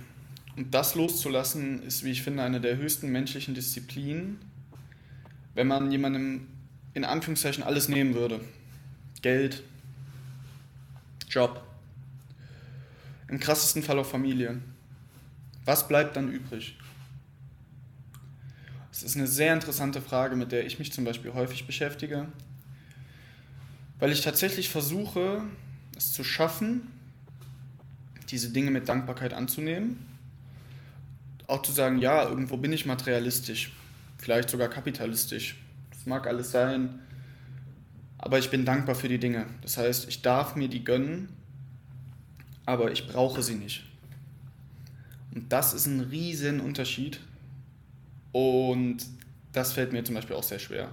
Und 0.57 0.75
das 0.75 0.97
loszulassen 0.97 1.83
ist, 1.85 2.05
wie 2.05 2.11
ich 2.11 2.23
finde, 2.23 2.43
eine 2.43 2.61
der 2.61 2.77
höchsten 2.77 3.11
menschlichen 3.11 3.55
Disziplinen, 3.55 4.39
wenn 5.55 5.69
man 5.69 5.91
jemandem 5.91 6.49
in 6.95 7.05
Anführungszeichen 7.05 7.63
alles 7.63 7.89
nehmen 7.89 8.15
würde. 8.15 8.41
Geld, 9.23 9.63
Job, 11.31 11.63
im 13.29 13.39
krassesten 13.39 13.83
Fall 13.83 13.99
auch 13.99 14.07
Familie. 14.07 14.61
Was 15.65 15.87
bleibt 15.87 16.17
dann 16.17 16.33
übrig? 16.33 16.77
Das 18.91 19.05
ist 19.05 19.17
eine 19.17 19.29
sehr 19.29 19.55
interessante 19.55 20.03
Frage, 20.03 20.35
mit 20.35 20.51
der 20.51 20.67
ich 20.67 20.81
mich 20.81 20.93
zum 20.93 21.05
Beispiel 21.05 21.35
häufig 21.35 21.67
beschäftige, 21.67 22.27
weil 24.01 24.11
ich 24.11 24.23
tatsächlich 24.23 24.71
versuche, 24.71 25.43
es 25.99 26.13
zu 26.13 26.25
schaffen, 26.25 26.89
diese 28.31 28.51
Dinge 28.51 28.71
mit 28.71 28.89
Dankbarkeit 28.89 29.35
anzunehmen. 29.35 29.99
Auch 31.47 31.63
zu 31.63 31.73
sagen, 31.73 31.99
ja, 31.99 32.29
irgendwo 32.29 32.57
bin 32.57 32.73
ich 32.73 32.87
materialistisch, 32.87 33.73
vielleicht 34.19 34.51
sogar 34.51 34.69
kapitalistisch. 34.69 35.57
Das 35.91 36.07
mag 36.07 36.27
alles 36.27 36.51
sein, 36.51 37.01
aber 38.19 38.39
ich 38.39 38.51
bin 38.51 38.65
dankbar 38.65 38.95
für 38.95 39.09
die 39.09 39.19
Dinge. 39.19 39.47
Das 39.63 39.77
heißt, 39.77 40.09
ich 40.09 40.23
darf 40.23 40.57
mir 40.57 40.69
die 40.69 40.85
gönnen, 40.85 41.29
aber 42.67 42.93
ich 42.93 43.09
brauche 43.09 43.43
sie 43.43 43.55
nicht. 43.55 43.85
Und 45.35 45.53
das 45.53 45.73
ist 45.73 45.87
ein 45.87 46.01
riesen 46.01 46.61
Unterschied 46.61 47.21
und 48.33 48.99
das 49.53 49.73
fällt 49.73 49.93
mir 49.93 50.05
zum 50.05 50.15
Beispiel 50.15 50.37
auch 50.37 50.43
sehr 50.43 50.59
schwer. 50.59 50.91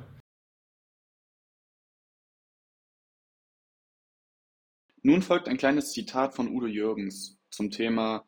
Nun 5.06 5.22
folgt 5.22 5.48
ein 5.48 5.58
kleines 5.58 5.92
Zitat 5.92 6.34
von 6.34 6.50
Udo 6.50 6.66
Jürgens 6.66 7.38
zum 7.52 7.70
Thema 7.70 8.26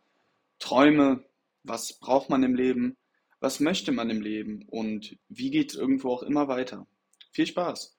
Träume, 0.60 1.26
was 1.64 1.94
braucht 1.94 2.30
man 2.30 2.44
im 2.44 2.54
Leben, 2.54 2.96
was 3.40 3.60
möchte 3.60 3.92
man 3.92 4.12
im 4.12 4.22
Leben 4.22 4.62
und 4.68 5.18
wie 5.28 5.50
geht 5.50 5.72
es 5.72 5.76
irgendwo 5.76 6.12
auch 6.12 6.22
immer 6.22 6.48
weiter. 6.48 6.86
Viel 7.32 7.48
Spaß! 7.48 7.98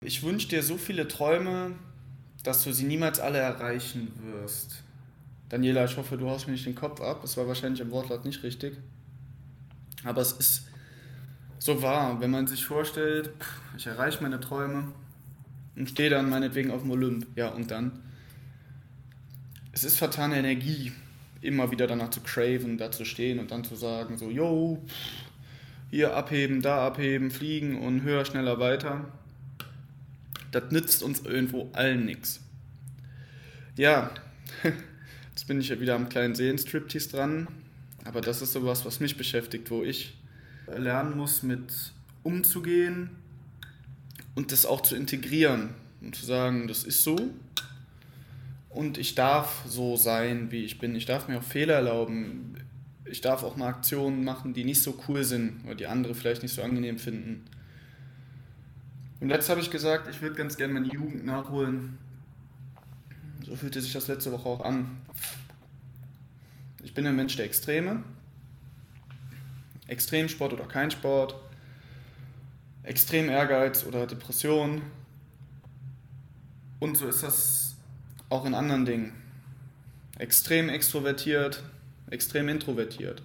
Ich 0.00 0.24
wünsche 0.24 0.48
dir 0.48 0.64
so 0.64 0.76
viele 0.76 1.06
Träume, 1.06 1.78
dass 2.42 2.64
du 2.64 2.72
sie 2.72 2.86
niemals 2.86 3.20
alle 3.20 3.38
erreichen 3.38 4.10
wirst. 4.32 4.82
Daniela, 5.48 5.84
ich 5.84 5.96
hoffe, 5.96 6.16
du 6.16 6.28
haust 6.28 6.48
mir 6.48 6.54
nicht 6.54 6.66
den 6.66 6.74
Kopf 6.74 7.00
ab. 7.00 7.22
Es 7.22 7.36
war 7.36 7.46
wahrscheinlich 7.46 7.80
im 7.80 7.92
Wortlaut 7.92 8.24
nicht 8.24 8.42
richtig. 8.42 8.76
Aber 10.02 10.22
es 10.22 10.32
ist 10.32 10.69
so 11.60 11.80
wahr, 11.80 12.20
wenn 12.20 12.32
man 12.32 12.48
sich 12.48 12.64
vorstellt, 12.64 13.30
ich 13.76 13.86
erreiche 13.86 14.20
meine 14.22 14.40
Träume 14.40 14.88
und 15.76 15.88
stehe 15.88 16.10
dann 16.10 16.28
meinetwegen 16.28 16.72
auf 16.72 16.82
dem 16.82 16.90
Olymp. 16.90 17.28
Ja, 17.36 17.50
und 17.50 17.70
dann? 17.70 18.00
Es 19.70 19.84
ist 19.84 19.96
vertane 19.96 20.36
Energie, 20.36 20.90
immer 21.40 21.70
wieder 21.70 21.86
danach 21.86 22.10
zu 22.10 22.20
craven, 22.20 22.76
da 22.76 22.90
zu 22.90 23.04
stehen 23.04 23.38
und 23.38 23.52
dann 23.52 23.62
zu 23.62 23.76
sagen, 23.76 24.18
so, 24.18 24.28
yo, 24.28 24.84
hier 25.90 26.16
abheben, 26.16 26.62
da 26.62 26.84
abheben, 26.84 27.30
fliegen 27.30 27.80
und 27.80 28.02
höher, 28.02 28.24
schneller, 28.24 28.58
weiter. 28.58 29.04
Das 30.50 30.72
nützt 30.72 31.04
uns 31.04 31.20
irgendwo 31.20 31.70
allen 31.74 32.04
nichts. 32.04 32.40
Ja, 33.76 34.10
Jetzt 35.40 35.46
bin 35.46 35.58
ich 35.58 35.68
ja 35.68 35.80
wieder 35.80 35.94
am 35.94 36.08
kleinen 36.08 36.34
Seelenstriptease 36.34 37.10
dran. 37.10 37.48
Aber 38.04 38.20
das 38.20 38.42
ist 38.42 38.52
sowas, 38.52 38.84
was 38.84 39.00
mich 39.00 39.16
beschäftigt, 39.16 39.70
wo 39.70 39.82
ich 39.82 40.14
lernen 40.76 41.16
muss, 41.16 41.42
mit 41.42 41.92
umzugehen 42.22 43.10
und 44.34 44.52
das 44.52 44.66
auch 44.66 44.82
zu 44.82 44.96
integrieren 44.96 45.70
und 46.00 46.14
zu 46.14 46.26
sagen, 46.26 46.68
das 46.68 46.84
ist 46.84 47.02
so 47.02 47.16
und 48.68 48.98
ich 48.98 49.14
darf 49.14 49.64
so 49.66 49.96
sein, 49.96 50.50
wie 50.50 50.64
ich 50.64 50.78
bin. 50.78 50.94
Ich 50.94 51.06
darf 51.06 51.28
mir 51.28 51.38
auch 51.38 51.42
Fehler 51.42 51.74
erlauben. 51.74 52.54
Ich 53.04 53.20
darf 53.20 53.42
auch 53.42 53.56
mal 53.56 53.68
Aktionen 53.68 54.22
machen, 54.22 54.54
die 54.54 54.64
nicht 54.64 54.82
so 54.82 55.02
cool 55.08 55.24
sind 55.24 55.64
oder 55.64 55.74
die 55.74 55.86
andere 55.86 56.14
vielleicht 56.14 56.42
nicht 56.42 56.54
so 56.54 56.62
angenehm 56.62 56.98
finden. 56.98 57.44
Und 59.18 59.30
jetzt 59.30 59.48
habe 59.48 59.60
ich 59.60 59.70
gesagt, 59.70 60.08
ich 60.08 60.22
würde 60.22 60.36
ganz 60.36 60.56
gerne 60.56 60.72
meine 60.72 60.86
Jugend 60.86 61.26
nachholen 61.26 61.98
so 63.50 63.56
fühlte 63.56 63.80
sich 63.80 63.92
das 63.92 64.06
letzte 64.06 64.30
Woche 64.32 64.48
auch 64.48 64.64
an. 64.64 64.98
Ich 66.84 66.94
bin 66.94 67.06
ein 67.06 67.16
Mensch 67.16 67.34
der 67.34 67.46
Extreme. 67.46 68.04
Extremsport 69.90 70.52
oder 70.52 70.64
kein 70.64 70.90
Sport. 70.90 71.34
Extrem 72.82 73.28
Ehrgeiz 73.28 73.84
oder 73.84 74.06
Depression. 74.06 74.82
Und 76.78 76.96
so 76.96 77.08
ist 77.08 77.22
das 77.22 77.74
auch 78.30 78.44
in 78.46 78.54
anderen 78.54 78.84
Dingen. 78.84 79.12
Extrem 80.18 80.68
extrovertiert, 80.68 81.62
extrem 82.08 82.48
introvertiert. 82.48 83.22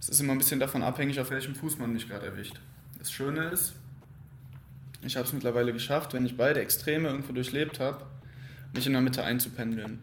Es 0.00 0.08
ist 0.08 0.20
immer 0.20 0.32
ein 0.32 0.38
bisschen 0.38 0.60
davon 0.60 0.82
abhängig, 0.82 1.20
auf 1.20 1.30
welchem 1.30 1.54
Fuß 1.54 1.78
man 1.78 1.92
mich 1.92 2.08
gerade 2.08 2.26
erwischt. 2.26 2.60
Das 2.98 3.12
Schöne 3.12 3.48
ist, 3.50 3.74
ich 5.02 5.16
habe 5.16 5.26
es 5.26 5.32
mittlerweile 5.32 5.72
geschafft, 5.72 6.14
wenn 6.14 6.26
ich 6.26 6.36
beide 6.36 6.60
Extreme 6.60 7.08
irgendwo 7.08 7.32
durchlebt 7.32 7.80
habe, 7.80 8.04
mich 8.72 8.86
in 8.86 8.92
der 8.92 9.02
Mitte 9.02 9.22
einzupendeln. 9.22 10.00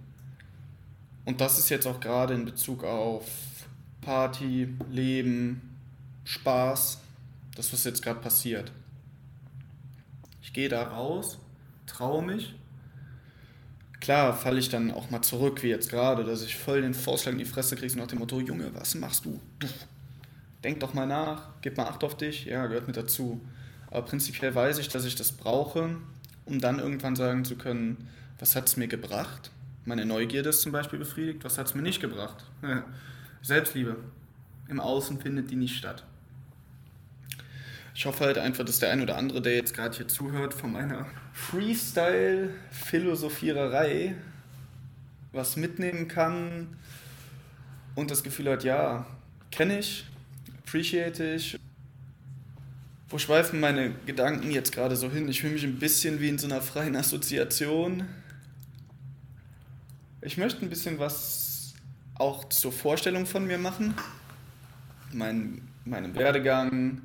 Und 1.25 1.41
das 1.41 1.57
ist 1.57 1.69
jetzt 1.69 1.87
auch 1.87 1.99
gerade 1.99 2.33
in 2.33 2.45
Bezug 2.45 2.83
auf 2.83 3.25
Party, 4.03 4.67
Leben, 4.91 5.77
Spaß, 6.23 6.99
das, 7.55 7.71
was 7.73 7.83
jetzt 7.83 8.01
gerade 8.01 8.19
passiert. 8.19 8.71
Ich 10.41 10.53
gehe 10.53 10.69
da 10.69 10.83
raus, 10.83 11.39
traue 11.85 12.23
mich. 12.23 12.55
Klar 13.99 14.35
falle 14.35 14.59
ich 14.59 14.69
dann 14.69 14.91
auch 14.91 15.09
mal 15.09 15.21
zurück, 15.21 15.63
wie 15.63 15.69
jetzt 15.69 15.89
gerade, 15.89 16.23
dass 16.23 16.43
ich 16.43 16.57
voll 16.57 16.81
den 16.81 16.93
Vorschlag 16.93 17.31
in 17.31 17.37
die 17.37 17.45
Fresse 17.45 17.75
kriege, 17.75 17.97
nach 17.97 18.07
dem 18.07 18.19
Motto, 18.19 18.39
Junge, 18.39 18.73
was 18.73 18.95
machst 18.95 19.25
du? 19.25 19.39
Denk 20.63 20.79
doch 20.81 20.93
mal 20.93 21.07
nach, 21.07 21.49
gib 21.61 21.77
mal 21.77 21.85
Acht 21.85 22.03
auf 22.03 22.17
dich, 22.17 22.45
ja, 22.45 22.65
gehört 22.67 22.87
mit 22.87 22.97
dazu. 22.97 23.41
Aber 23.89 24.03
prinzipiell 24.03 24.53
weiß 24.53 24.79
ich, 24.79 24.89
dass 24.89 25.05
ich 25.05 25.15
das 25.15 25.31
brauche, 25.31 25.95
um 26.45 26.59
dann 26.59 26.79
irgendwann 26.79 27.15
sagen 27.15 27.45
zu 27.45 27.55
können, 27.55 28.09
was 28.39 28.55
hat 28.55 28.67
es 28.67 28.75
mir 28.75 28.87
gebracht? 28.87 29.51
Meine 29.85 30.05
Neugierde 30.05 30.49
ist 30.49 30.61
zum 30.61 30.71
Beispiel 30.71 30.99
befriedigt. 30.99 31.43
Was 31.43 31.57
hat 31.57 31.67
es 31.67 31.75
mir 31.75 31.81
nicht 31.81 32.01
gebracht? 32.01 32.43
Selbstliebe. 33.43 33.97
Im 34.67 34.79
Außen 34.79 35.21
findet 35.21 35.51
die 35.51 35.55
nicht 35.55 35.77
statt. 35.77 36.03
Ich 37.93 38.07
hoffe 38.07 38.25
halt 38.25 38.39
einfach, 38.39 38.65
dass 38.65 38.79
der 38.79 38.91
ein 38.91 39.01
oder 39.01 39.17
andere, 39.17 39.39
der 39.41 39.55
jetzt 39.55 39.75
gerade 39.75 39.95
hier 39.95 40.07
zuhört, 40.07 40.55
von 40.55 40.71
meiner 40.71 41.05
Freestyle-Philosophiererei 41.33 44.15
was 45.31 45.57
mitnehmen 45.57 46.07
kann 46.07 46.75
und 47.93 48.09
das 48.09 48.23
Gefühl 48.23 48.49
hat, 48.49 48.63
ja, 48.63 49.05
kenne 49.51 49.77
ich, 49.79 50.05
appreciate 50.63 51.35
ich. 51.35 51.59
Wo 53.09 53.19
schweifen 53.19 53.59
meine 53.59 53.93
Gedanken 54.07 54.49
jetzt 54.49 54.71
gerade 54.71 54.95
so 54.95 55.11
hin? 55.11 55.27
Ich 55.27 55.41
fühle 55.41 55.53
mich 55.53 55.63
ein 55.63 55.77
bisschen 55.77 56.19
wie 56.19 56.29
in 56.29 56.39
so 56.39 56.47
einer 56.47 56.61
freien 56.61 56.95
Assoziation 56.95 58.07
ich 60.25 60.37
möchte 60.37 60.65
ein 60.65 60.69
bisschen 60.69 60.99
was 60.99 61.42
auch 62.15 62.49
zur 62.49 62.71
Vorstellung 62.71 63.25
von 63.25 63.45
mir 63.45 63.57
machen. 63.57 63.93
Mein, 65.11 65.61
meinem 65.85 66.15
Werdegang, 66.15 67.01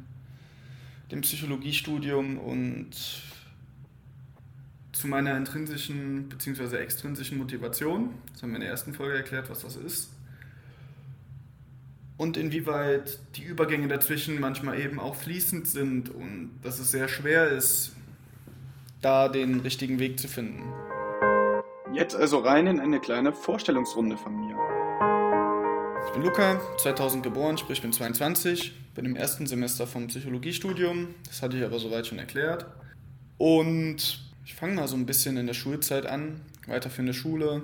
dem 1.10 1.20
Psychologiestudium 1.22 2.38
und 2.38 2.90
zu 4.92 5.06
meiner 5.06 5.36
intrinsischen 5.36 6.28
bzw. 6.28 6.76
extrinsischen 6.76 7.38
Motivation. 7.38 8.10
Das 8.32 8.42
haben 8.42 8.50
wir 8.50 8.56
in 8.56 8.62
der 8.62 8.70
ersten 8.70 8.94
Folge 8.94 9.16
erklärt, 9.16 9.48
was 9.48 9.60
das 9.60 9.76
ist. 9.76 10.10
Und 12.16 12.36
inwieweit 12.36 13.20
die 13.36 13.44
Übergänge 13.44 13.86
dazwischen 13.86 14.40
manchmal 14.40 14.80
eben 14.80 14.98
auch 14.98 15.14
fließend 15.14 15.68
sind 15.68 16.08
und 16.08 16.50
dass 16.64 16.80
es 16.80 16.90
sehr 16.90 17.06
schwer 17.06 17.48
ist, 17.48 17.92
da 19.00 19.28
den 19.28 19.60
richtigen 19.60 20.00
Weg 20.00 20.18
zu 20.18 20.26
finden. 20.26 20.64
Jetzt 21.94 22.16
also 22.16 22.38
rein 22.38 22.66
in 22.66 22.80
eine 22.80 22.98
kleine 22.98 23.32
Vorstellungsrunde 23.32 24.16
von 24.16 24.34
mir. 24.34 24.67
Ich 26.18 26.24
bin 26.24 26.32
Luca, 26.32 26.60
2000 26.78 27.22
geboren, 27.22 27.58
sprich 27.58 27.80
bin 27.80 27.92
22, 27.92 28.72
bin 28.96 29.04
im 29.04 29.14
ersten 29.14 29.46
Semester 29.46 29.86
vom 29.86 30.08
Psychologiestudium, 30.08 31.14
das 31.24 31.42
hatte 31.42 31.56
ich 31.56 31.62
aber 31.62 31.78
soweit 31.78 32.08
schon 32.08 32.18
erklärt. 32.18 32.66
Und 33.36 34.18
ich 34.44 34.52
fange 34.56 34.74
mal 34.74 34.88
so 34.88 34.96
ein 34.96 35.06
bisschen 35.06 35.36
in 35.36 35.46
der 35.46 35.54
Schulzeit 35.54 36.06
an, 36.06 36.40
weiterführende 36.66 37.14
Schule, 37.14 37.62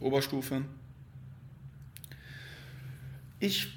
Oberstufe. 0.00 0.62
Ich 3.40 3.68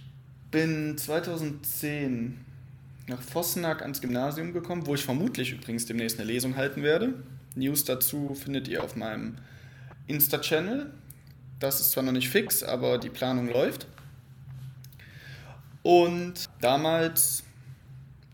bin 0.50 0.98
2010 0.98 2.40
nach 3.08 3.22
Vossenack 3.22 3.82
ans 3.82 4.00
Gymnasium 4.00 4.54
gekommen, 4.54 4.88
wo 4.88 4.96
ich 4.96 5.04
vermutlich 5.04 5.52
übrigens 5.52 5.88
demnächst 5.88 6.22
eine 6.22 6.32
Lesung 6.32 6.56
halten 6.56 6.84
werde. 6.84 7.16
News 7.56 7.84
dazu 7.84 8.34
findet 8.34 8.70
ihr 8.70 8.82
auf 8.82 8.96
meinem 8.96 9.36
Insta-Channel. 10.08 10.90
Das 11.60 11.82
ist 11.82 11.92
zwar 11.92 12.04
noch 12.04 12.14
nicht 12.14 12.30
fix, 12.30 12.64
aber 12.64 12.98
die 12.98 13.10
Planung 13.10 13.50
läuft. 13.50 13.88
Und 15.86 16.50
damals 16.62 17.44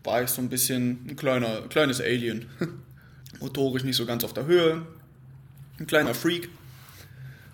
war 0.04 0.22
ich 0.22 0.30
so 0.30 0.40
ein 0.40 0.48
bisschen 0.48 1.06
ein 1.06 1.16
kleiner, 1.16 1.60
kleines 1.68 2.00
Alien. 2.00 2.46
Motorisch 3.40 3.84
nicht 3.84 3.96
so 3.96 4.06
ganz 4.06 4.24
auf 4.24 4.32
der 4.32 4.46
Höhe. 4.46 4.86
Ein 5.78 5.86
kleiner 5.86 6.14
Freak. 6.14 6.48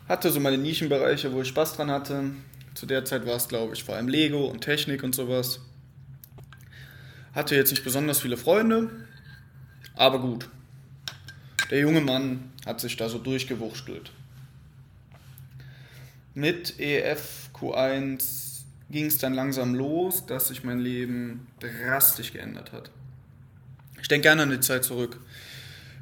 Hatte 0.09 0.31
so 0.31 0.39
meine 0.39 0.57
Nischenbereiche, 0.57 1.33
wo 1.33 1.43
ich 1.43 1.49
Spaß 1.49 1.75
dran 1.75 1.91
hatte. 1.91 2.31
Zu 2.75 2.87
der 2.87 3.05
Zeit 3.07 3.27
war 3.27 3.35
es, 3.35 3.49
glaube 3.49 3.75
ich, 3.75 3.83
vor 3.83 3.97
allem 3.97 4.07
Lego 4.07 4.47
und 4.47 4.61
Technik 4.61 5.03
und 5.03 5.17
sowas. 5.17 5.63
Hatte 7.35 7.57
jetzt 7.57 7.73
nicht 7.73 7.83
besonders 7.83 8.21
viele 8.21 8.37
Freunde, 8.37 8.91
aber 9.97 10.21
gut. 10.21 10.49
Der 11.73 11.81
junge 11.81 12.03
Mann 12.03 12.53
hat 12.65 12.79
sich 12.79 12.97
da 12.97 13.09
so 13.09 13.19
durchgewurschtelt. 13.19 14.13
Mit 16.35 16.79
EF 16.79 17.51
Q1 17.53 18.48
ging 18.91 19.07
es 19.07 19.19
dann 19.19 19.35
langsam 19.35 19.75
los, 19.75 20.27
dass 20.27 20.49
sich 20.49 20.65
mein 20.65 20.79
Leben 20.79 21.47
drastisch 21.61 22.33
geändert 22.33 22.73
hat. 22.73 22.91
Ich 24.01 24.09
denke 24.09 24.29
gerne 24.29 24.43
an 24.43 24.51
die 24.51 24.61
Zeit 24.61 24.85
zurück. 24.85 25.21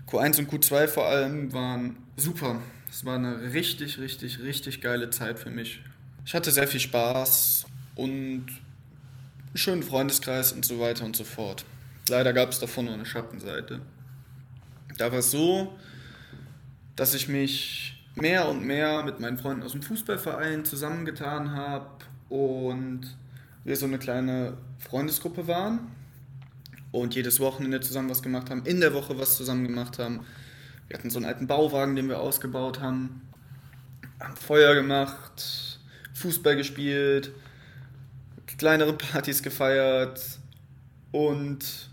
Q1 0.08 0.38
und 0.38 0.50
Q2 0.52 0.86
vor 0.86 1.06
allem 1.06 1.52
waren 1.52 1.96
super. 2.16 2.60
Es 2.88 3.04
war 3.04 3.16
eine 3.16 3.52
richtig, 3.52 3.98
richtig, 3.98 4.40
richtig 4.40 4.80
geile 4.80 5.10
Zeit 5.10 5.38
für 5.38 5.50
mich. 5.50 5.82
Ich 6.24 6.34
hatte 6.34 6.50
sehr 6.50 6.68
viel 6.68 6.80
Spaß 6.80 7.66
und 7.96 8.46
einen 8.46 9.56
schönen 9.56 9.82
Freundeskreis 9.82 10.52
und 10.52 10.64
so 10.64 10.78
weiter 10.78 11.04
und 11.04 11.16
so 11.16 11.24
fort. 11.24 11.64
Leider 12.08 12.32
gab 12.32 12.50
es 12.50 12.60
davon 12.60 12.84
nur 12.84 12.94
eine 12.94 13.06
Schattenseite. 13.06 13.80
Da 14.96 15.10
war 15.10 15.18
es 15.18 15.30
so, 15.32 15.76
dass 16.94 17.14
ich 17.14 17.28
mich 17.28 18.04
mehr 18.14 18.48
und 18.48 18.64
mehr 18.64 19.02
mit 19.02 19.18
meinen 19.18 19.38
Freunden 19.38 19.64
aus 19.64 19.72
dem 19.72 19.82
Fußballverein 19.82 20.64
zusammengetan 20.64 21.50
habe 21.50 21.90
und 22.28 23.16
wir 23.64 23.76
so 23.76 23.86
eine 23.86 23.98
kleine 23.98 24.56
Freundesgruppe 24.78 25.46
waren 25.46 25.80
und 26.92 27.14
jedes 27.14 27.40
Wochenende 27.40 27.80
zusammen 27.80 28.10
was 28.10 28.22
gemacht 28.22 28.50
haben, 28.50 28.64
in 28.64 28.80
der 28.80 28.94
Woche 28.94 29.18
was 29.18 29.36
zusammen 29.36 29.66
gemacht 29.66 29.98
haben. 29.98 30.20
Wir 30.88 30.98
hatten 30.98 31.10
so 31.10 31.18
einen 31.18 31.26
alten 31.26 31.46
Bauwagen, 31.46 31.96
den 31.96 32.08
wir 32.08 32.20
ausgebaut 32.20 32.80
haben, 32.80 33.22
haben 34.20 34.36
Feuer 34.36 34.74
gemacht, 34.74 35.80
Fußball 36.14 36.56
gespielt, 36.56 37.32
kleinere 38.56 38.92
Partys 38.92 39.42
gefeiert 39.42 40.38
und 41.12 41.90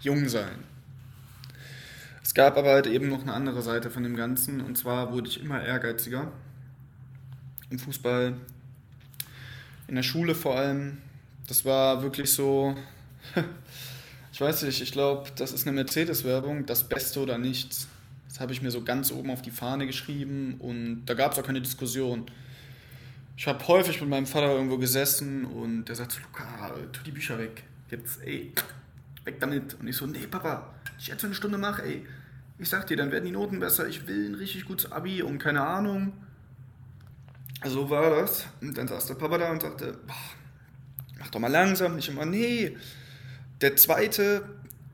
jung 0.00 0.28
sein. 0.28 0.64
Es 2.22 2.34
gab 2.34 2.56
aber 2.56 2.70
halt 2.70 2.86
eben 2.86 3.08
noch 3.08 3.22
eine 3.22 3.32
andere 3.32 3.62
Seite 3.62 3.90
von 3.90 4.02
dem 4.02 4.16
Ganzen 4.16 4.60
und 4.60 4.76
zwar 4.76 5.12
wurde 5.12 5.28
ich 5.28 5.42
immer 5.42 5.62
ehrgeiziger. 5.62 6.30
Im 7.70 7.78
Fußball, 7.78 8.34
in 9.92 9.96
der 9.96 10.02
Schule 10.02 10.34
vor 10.34 10.56
allem. 10.56 10.96
Das 11.48 11.66
war 11.66 12.02
wirklich 12.02 12.32
so, 12.32 12.74
ich 14.32 14.40
weiß 14.40 14.62
nicht, 14.62 14.80
ich 14.80 14.90
glaube, 14.90 15.30
das 15.36 15.52
ist 15.52 15.66
eine 15.66 15.76
Mercedes-Werbung, 15.76 16.64
das 16.64 16.88
Beste 16.88 17.20
oder 17.20 17.36
nichts. 17.36 17.88
Das 18.26 18.40
habe 18.40 18.54
ich 18.54 18.62
mir 18.62 18.70
so 18.70 18.82
ganz 18.82 19.12
oben 19.12 19.30
auf 19.30 19.42
die 19.42 19.50
Fahne 19.50 19.86
geschrieben 19.86 20.56
und 20.60 21.04
da 21.04 21.12
gab 21.12 21.32
es 21.32 21.38
auch 21.38 21.42
keine 21.42 21.60
Diskussion. 21.60 22.24
Ich 23.36 23.46
habe 23.46 23.68
häufig 23.68 24.00
mit 24.00 24.08
meinem 24.08 24.24
Vater 24.24 24.50
irgendwo 24.50 24.78
gesessen 24.78 25.44
und 25.44 25.84
der 25.84 25.94
sagt 25.94 26.12
so, 26.12 26.20
Luca, 26.20 26.70
tu 26.90 27.02
die 27.04 27.10
Bücher 27.10 27.38
weg. 27.38 27.62
Jetzt, 27.90 28.22
ey, 28.22 28.50
weg 29.24 29.40
damit. 29.40 29.74
Und 29.74 29.88
ich 29.88 29.96
so, 29.96 30.06
nee, 30.06 30.26
Papa, 30.26 30.72
ich 30.98 31.08
jetzt 31.08 31.22
eine 31.22 31.34
Stunde 31.34 31.58
mache, 31.58 31.82
ey. 31.82 32.06
Ich 32.58 32.70
sag 32.70 32.86
dir, 32.86 32.96
dann 32.96 33.12
werden 33.12 33.26
die 33.26 33.32
Noten 33.32 33.60
besser. 33.60 33.86
Ich 33.86 34.06
will 34.06 34.30
ein 34.30 34.36
richtig 34.36 34.64
gutes 34.64 34.90
Abi 34.90 35.20
und 35.20 35.38
keine 35.38 35.60
Ahnung. 35.60 36.14
So 37.64 37.88
war 37.88 38.10
das. 38.10 38.46
Und 38.60 38.76
dann 38.76 38.88
saß 38.88 39.06
der 39.06 39.14
Papa 39.14 39.38
da 39.38 39.50
und 39.50 39.62
sagte, 39.62 39.98
mach 41.18 41.30
doch 41.30 41.40
mal 41.40 41.50
langsam. 41.50 41.98
Ich 41.98 42.08
immer, 42.08 42.24
nee, 42.24 42.76
der 43.60 43.76
Zweite 43.76 44.44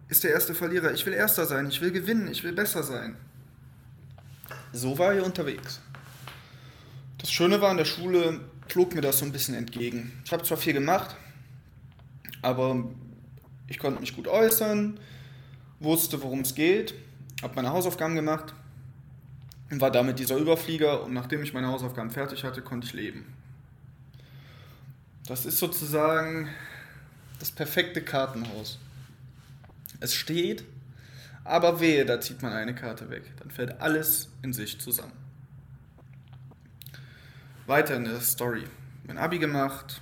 ist 0.09 0.25
der 0.25 0.33
erste 0.33 0.55
Verlierer. 0.55 0.93
Ich 0.93 1.05
will 1.07 1.15
Erster 1.15 1.47
sein, 1.47 1.69
ich 1.69 1.81
will 1.81 1.91
gewinnen, 1.91 2.29
ich 2.31 2.45
will 2.45 2.53
besser 2.53 2.83
sein. 2.83 3.17
So 4.73 4.99
war 4.99 5.15
er 5.15 5.25
unterwegs. 5.25 5.81
Das 7.19 7.31
Schöne 7.31 7.61
war, 7.61 7.71
in 7.71 7.79
der 7.79 7.85
Schule 7.85 8.41
flog 8.69 8.95
mir 8.95 9.01
das 9.01 9.19
so 9.19 9.25
ein 9.25 9.33
bisschen 9.33 9.55
entgegen. 9.55 10.13
Ich 10.25 10.33
habe 10.33 10.45
zwar 10.45 10.59
viel 10.59 10.73
gemacht, 10.73 11.17
aber 12.43 12.85
ich 13.67 13.79
konnte 13.79 14.01
mich 14.01 14.15
gut 14.15 14.29
äußern, 14.29 15.01
wusste, 15.81 16.23
worum 16.23 16.41
es 16.41 16.55
geht, 16.55 16.95
habe 17.43 17.55
meine 17.57 17.71
Hausaufgaben 17.71 18.15
gemacht 18.15 18.55
war 19.71 19.91
damit 19.91 20.19
dieser 20.19 20.37
Überflieger 20.37 21.03
und 21.03 21.13
nachdem 21.13 21.43
ich 21.43 21.53
meine 21.53 21.69
Hausaufgaben 21.69 22.11
fertig 22.11 22.45
hatte, 22.45 22.63
konnte 22.63 22.87
ich 22.87 22.95
leben. 22.95 23.27
Das 25.27 25.45
ist 25.45 25.59
sozusagen 25.59 26.49
das 27.39 27.51
perfekte 27.51 28.01
Kartenhaus. 28.01 28.79
Es 30.01 30.15
steht, 30.15 30.65
aber 31.45 31.81
wehe, 31.81 32.07
da 32.07 32.21
zieht 32.21 32.41
man 32.41 32.53
eine 32.53 32.75
Karte 32.75 33.11
weg. 33.11 33.25
Dann 33.39 33.51
fällt 33.51 33.81
alles 33.81 34.31
in 34.43 34.53
sich 34.53 34.81
zusammen. 34.81 35.13
Weiter 37.67 37.97
in 37.97 38.05
der 38.05 38.21
Story. 38.23 38.65
Mein 39.07 39.19
Abi 39.19 39.39
gemacht, 39.39 40.01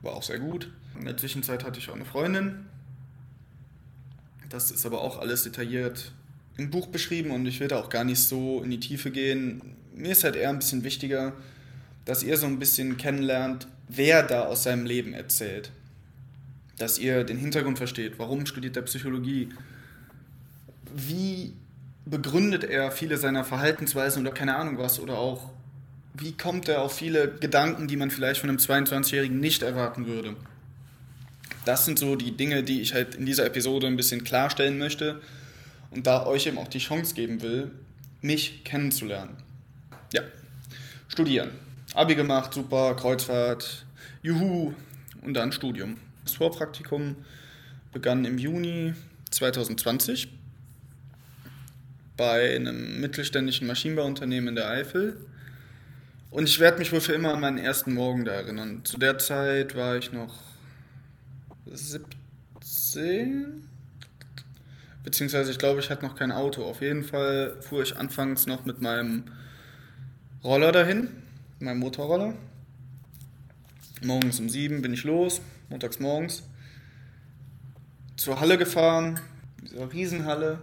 war 0.00 0.14
auch 0.14 0.22
sehr 0.22 0.38
gut. 0.38 0.72
In 0.98 1.04
der 1.04 1.16
Zwischenzeit 1.18 1.64
hatte 1.64 1.78
ich 1.78 1.90
auch 1.90 1.94
eine 1.94 2.06
Freundin. 2.06 2.66
Das 4.48 4.70
ist 4.70 4.86
aber 4.86 5.02
auch 5.02 5.18
alles 5.18 5.42
detailliert 5.42 6.12
im 6.56 6.70
Buch 6.70 6.86
beschrieben 6.86 7.30
und 7.30 7.46
ich 7.46 7.60
will 7.60 7.68
da 7.68 7.78
auch 7.78 7.88
gar 7.88 8.04
nicht 8.04 8.20
so 8.20 8.62
in 8.62 8.70
die 8.70 8.80
Tiefe 8.80 9.10
gehen. 9.10 9.60
Mir 9.94 10.12
ist 10.12 10.24
halt 10.24 10.36
eher 10.36 10.50
ein 10.50 10.58
bisschen 10.58 10.84
wichtiger, 10.84 11.32
dass 12.04 12.22
ihr 12.22 12.36
so 12.36 12.46
ein 12.46 12.58
bisschen 12.58 12.96
kennenlernt, 12.96 13.66
wer 13.88 14.22
da 14.22 14.44
aus 14.44 14.62
seinem 14.62 14.86
Leben 14.86 15.12
erzählt. 15.12 15.70
Dass 16.78 16.98
ihr 16.98 17.24
den 17.24 17.38
Hintergrund 17.38 17.78
versteht. 17.78 18.18
Warum 18.18 18.46
studiert 18.46 18.76
er 18.76 18.82
Psychologie? 18.82 19.48
Wie 20.94 21.52
begründet 22.04 22.64
er 22.64 22.90
viele 22.90 23.16
seiner 23.16 23.44
Verhaltensweisen 23.44 24.22
oder 24.22 24.34
keine 24.34 24.56
Ahnung 24.56 24.78
was? 24.78 25.00
Oder 25.00 25.18
auch, 25.18 25.50
wie 26.14 26.32
kommt 26.32 26.68
er 26.68 26.82
auf 26.82 26.94
viele 26.94 27.28
Gedanken, 27.28 27.88
die 27.88 27.96
man 27.96 28.10
vielleicht 28.10 28.40
von 28.40 28.48
einem 28.48 28.58
22-Jährigen 28.58 29.40
nicht 29.40 29.62
erwarten 29.62 30.06
würde? 30.06 30.36
Das 31.64 31.84
sind 31.84 31.98
so 31.98 32.14
die 32.14 32.36
Dinge, 32.36 32.62
die 32.62 32.80
ich 32.80 32.94
halt 32.94 33.16
in 33.16 33.26
dieser 33.26 33.44
Episode 33.44 33.86
ein 33.88 33.96
bisschen 33.96 34.22
klarstellen 34.22 34.78
möchte 34.78 35.20
und 35.90 36.06
da 36.06 36.26
euch 36.26 36.46
eben 36.46 36.58
auch 36.58 36.68
die 36.68 36.78
Chance 36.78 37.14
geben 37.14 37.42
will, 37.42 37.70
mich 38.20 38.64
kennenzulernen. 38.64 39.36
Ja, 40.12 40.22
studieren. 41.08 41.50
Abi 41.94 42.14
gemacht, 42.14 42.54
super, 42.54 42.94
Kreuzfahrt, 42.94 43.86
juhu, 44.22 44.74
und 45.22 45.34
dann 45.34 45.52
Studium. 45.52 45.96
Das 46.24 46.34
Vorpraktikum 46.34 47.16
begann 47.92 48.24
im 48.24 48.38
Juni 48.38 48.94
2020 49.30 50.28
bei 52.16 52.54
einem 52.54 53.00
mittelständischen 53.00 53.66
Maschinenbauunternehmen 53.66 54.50
in 54.50 54.54
der 54.54 54.68
Eifel 54.68 55.16
und 56.30 56.48
ich 56.48 56.60
werde 56.60 56.78
mich 56.78 56.92
wohl 56.92 57.00
für 57.00 57.14
immer 57.14 57.34
an 57.34 57.40
meinen 57.40 57.58
ersten 57.58 57.94
Morgen 57.94 58.24
da 58.24 58.32
erinnern. 58.32 58.84
Zu 58.84 58.98
der 58.98 59.18
Zeit 59.18 59.74
war 59.74 59.96
ich 59.96 60.12
noch 60.12 60.34
17. 61.66 63.68
Beziehungsweise 65.06 65.52
ich 65.52 65.58
glaube, 65.58 65.78
ich 65.78 65.88
hatte 65.88 66.04
noch 66.04 66.16
kein 66.16 66.32
Auto. 66.32 66.64
Auf 66.64 66.80
jeden 66.80 67.04
Fall 67.04 67.56
fuhr 67.60 67.80
ich 67.80 67.96
anfangs 67.96 68.48
noch 68.48 68.64
mit 68.64 68.82
meinem 68.82 69.22
Roller 70.42 70.72
dahin, 70.72 71.10
meinem 71.60 71.78
Motorroller. 71.78 72.34
Morgens 74.02 74.40
um 74.40 74.48
sieben 74.48 74.82
bin 74.82 74.92
ich 74.92 75.04
los, 75.04 75.40
montags 75.68 76.00
morgens. 76.00 76.42
Zur 78.16 78.40
Halle 78.40 78.58
gefahren, 78.58 79.20
dieser 79.62 79.92
Riesenhalle. 79.92 80.58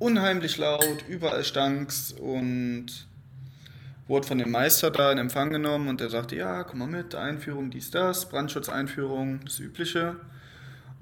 Unheimlich 0.00 0.56
laut, 0.58 1.04
überall 1.08 1.44
stanks 1.44 2.10
und 2.10 3.06
wurde 4.08 4.26
von 4.26 4.38
dem 4.38 4.50
Meister 4.50 4.90
da 4.90 5.12
in 5.12 5.18
Empfang 5.18 5.50
genommen 5.50 5.86
und 5.86 6.00
der 6.00 6.10
sagte, 6.10 6.34
ja, 6.34 6.64
komm 6.64 6.80
mal 6.80 6.88
mit, 6.88 7.14
Einführung, 7.14 7.70
dies, 7.70 7.92
das, 7.92 8.28
Brandschutzeinführung, 8.28 9.44
das 9.44 9.60
Übliche. 9.60 10.16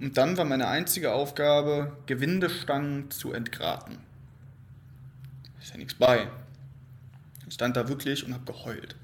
Und 0.01 0.17
dann 0.17 0.39
war 0.39 0.47
meine 0.47 0.69
einzige 0.69 1.13
Aufgabe, 1.13 1.97
Gewindestangen 2.07 3.11
zu 3.11 3.33
entgraten. 3.33 3.99
Ist 5.61 5.73
ja 5.73 5.77
nichts 5.77 5.95
bei. 5.95 6.29
Ich 7.47 7.55
stand 7.55 7.77
da 7.77 7.87
wirklich 7.87 8.25
und 8.25 8.33
habe 8.33 8.51
geheult. 8.51 8.97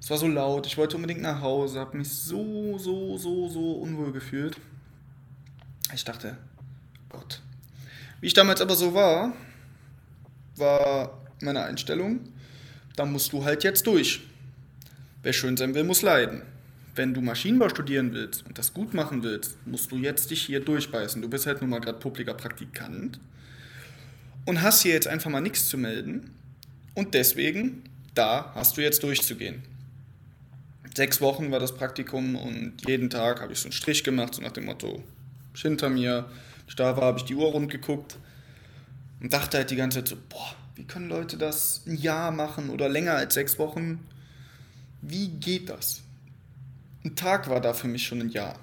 Es 0.00 0.10
war 0.10 0.18
so 0.18 0.26
laut, 0.26 0.66
ich 0.66 0.76
wollte 0.76 0.96
unbedingt 0.96 1.20
nach 1.20 1.42
Hause, 1.42 1.78
habe 1.78 1.96
mich 1.96 2.08
so, 2.08 2.76
so, 2.78 3.18
so, 3.18 3.48
so 3.48 3.72
unwohl 3.74 4.12
gefühlt. 4.12 4.56
Ich 5.94 6.04
dachte, 6.04 6.36
Gott. 7.08 7.40
Wie 8.20 8.26
ich 8.26 8.34
damals 8.34 8.60
aber 8.60 8.74
so 8.74 8.94
war, 8.94 9.32
war 10.56 11.20
meine 11.40 11.62
Einstellung, 11.62 12.20
da 12.96 13.04
musst 13.04 13.32
du 13.32 13.44
halt 13.44 13.62
jetzt 13.62 13.86
durch. 13.86 14.22
Wer 15.22 15.32
schön 15.32 15.56
sein 15.56 15.74
will, 15.74 15.84
muss 15.84 16.02
leiden. 16.02 16.42
Wenn 16.94 17.14
du 17.14 17.20
Maschinenbau 17.20 17.68
studieren 17.68 18.12
willst 18.12 18.46
und 18.46 18.58
das 18.58 18.74
gut 18.74 18.94
machen 18.94 19.22
willst, 19.22 19.56
musst 19.66 19.92
du 19.92 19.96
jetzt 19.96 20.30
dich 20.30 20.42
hier 20.42 20.60
durchbeißen. 20.60 21.22
Du 21.22 21.28
bist 21.28 21.46
halt 21.46 21.60
nun 21.60 21.70
mal 21.70 21.80
gerade 21.80 21.98
publiker 21.98 22.34
Praktikant 22.34 23.20
und 24.44 24.62
hast 24.62 24.82
hier 24.82 24.92
jetzt 24.92 25.06
einfach 25.06 25.30
mal 25.30 25.40
nichts 25.40 25.68
zu 25.68 25.78
melden. 25.78 26.30
Und 26.94 27.14
deswegen, 27.14 27.84
da 28.14 28.52
hast 28.54 28.76
du 28.76 28.82
jetzt 28.82 29.02
durchzugehen. 29.02 29.62
Sechs 30.94 31.20
Wochen 31.20 31.52
war 31.52 31.60
das 31.60 31.76
Praktikum 31.76 32.34
und 32.34 32.74
jeden 32.86 33.10
Tag 33.10 33.40
habe 33.40 33.52
ich 33.52 33.60
so 33.60 33.66
einen 33.66 33.72
Strich 33.72 34.02
gemacht, 34.02 34.34
so 34.34 34.42
nach 34.42 34.50
dem 34.50 34.64
Motto, 34.64 35.04
hinter 35.54 35.88
mir. 35.88 36.28
Da 36.76 36.96
war, 36.96 37.04
habe 37.04 37.18
ich 37.18 37.24
die 37.24 37.34
Uhr 37.34 37.50
rund 37.50 37.70
geguckt 37.70 38.16
und 39.20 39.32
dachte 39.32 39.58
halt 39.58 39.70
die 39.70 39.76
ganze 39.76 39.98
Zeit 39.98 40.08
so, 40.08 40.16
boah, 40.28 40.54
wie 40.74 40.84
können 40.84 41.08
Leute 41.08 41.36
das 41.36 41.82
ein 41.86 41.96
Jahr 41.96 42.30
machen 42.32 42.70
oder 42.70 42.88
länger 42.88 43.14
als 43.14 43.34
sechs 43.34 43.58
Wochen? 43.58 44.00
Wie 45.02 45.28
geht 45.28 45.68
das? 45.68 46.02
Ein 47.04 47.16
Tag 47.16 47.48
war 47.48 47.60
da 47.60 47.72
für 47.72 47.88
mich 47.88 48.06
schon 48.06 48.20
ein 48.20 48.28
Jahr. 48.28 48.58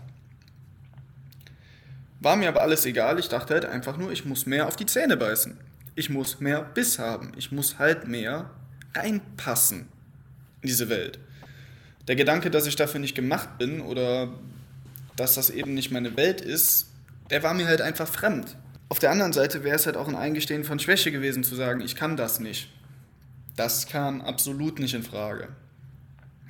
War 2.20 2.36
mir 2.36 2.50
aber 2.50 2.62
alles 2.62 2.86
egal, 2.86 3.20
ich 3.20 3.30
dachte 3.30 3.54
halt 3.54 3.66
einfach 3.66 3.98
nur, 3.98 4.12
ich 4.12 4.26
muss 4.26 4.46
mehr 4.46 4.68
auf 4.68 4.76
die 4.76 4.86
Zähne 4.86 5.18
beißen. 5.18 5.58
Ich 5.96 6.10
muss 6.10 6.40
mehr 6.40 6.62
Biss 6.62 7.00
haben. 7.00 7.32
Ich 7.38 7.52
muss 7.52 7.80
halt 7.80 8.08
mehr 8.08 8.50
reinpassen 8.96 9.88
in 10.62 10.68
diese 10.68 10.90
Welt. 10.90 11.20
Der 12.08 12.16
Gedanke, 12.16 12.52
dass 12.52 12.68
ich 12.68 12.76
dafür 12.76 13.00
nicht 13.00 13.16
gemacht 13.16 13.58
bin 13.58 13.82
oder 13.82 14.30
dass 15.16 15.36
das 15.36 15.50
eben 15.50 15.74
nicht 15.74 15.92
meine 15.92 16.16
Welt 16.16 16.42
ist, 16.42 16.88
der 17.30 17.44
war 17.44 17.54
mir 17.54 17.68
halt 17.68 17.82
einfach 17.82 18.08
fremd. 18.08 18.56
Auf 18.90 19.00
der 19.00 19.12
anderen 19.12 19.34
Seite 19.34 19.64
wäre 19.64 19.76
es 19.76 19.86
halt 19.86 19.98
auch 19.98 20.08
ein 20.08 20.16
Eingestehen 20.16 20.64
von 20.64 20.80
Schwäche 20.80 21.12
gewesen, 21.12 21.44
zu 21.44 21.56
sagen, 21.56 21.82
ich 21.82 21.96
kann 21.96 22.16
das 22.16 22.40
nicht. 22.40 22.70
Das 23.56 23.88
kam 23.88 24.22
absolut 24.22 24.80
nicht 24.80 24.94
in 24.94 25.04
Frage. 25.04 25.50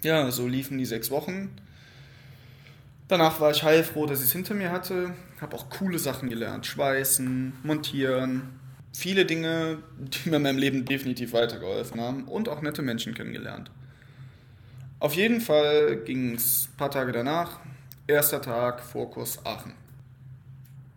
Ja, 0.04 0.30
so 0.30 0.47
liefen 0.47 0.78
die 0.78 0.86
sechs 0.86 1.10
Wochen. 1.10 1.50
Danach 3.08 3.39
war 3.39 3.52
ich 3.52 3.63
heilfroh, 3.63 4.06
dass 4.06 4.20
ich 4.20 4.26
es 4.28 4.34
hinter 4.34 4.54
mir 4.54 4.72
hatte. 4.72 5.13
Habe 5.39 5.56
auch 5.56 5.70
coole 5.70 5.98
Sachen 6.00 6.30
gelernt. 6.30 6.65
Schweißen, 6.65 7.54
montieren. 7.63 8.60
Viele 8.93 9.26
Dinge, 9.26 9.78
die 9.98 10.30
mir 10.30 10.38
in 10.38 10.43
meinem 10.43 10.58
Leben 10.58 10.86
definitiv 10.86 11.34
weitergeholfen 11.34 12.02
haben. 12.02 12.26
Und 12.26 12.50
auch 12.50 12.62
nette 12.62 12.82
Menschen 12.82 13.13
kennengelernt. 13.13 13.72
Auf 15.00 15.13
jeden 15.13 15.41
Fall 15.41 15.98
ging 16.06 16.36
es 16.36 16.70
ein 16.72 16.78
paar 16.78 16.91
Tage 16.91 17.12
danach. 17.12 17.60
Erster 18.08 18.41
Tag, 18.41 18.82
Vorkurs 18.82 19.46
Aachen. 19.46 19.74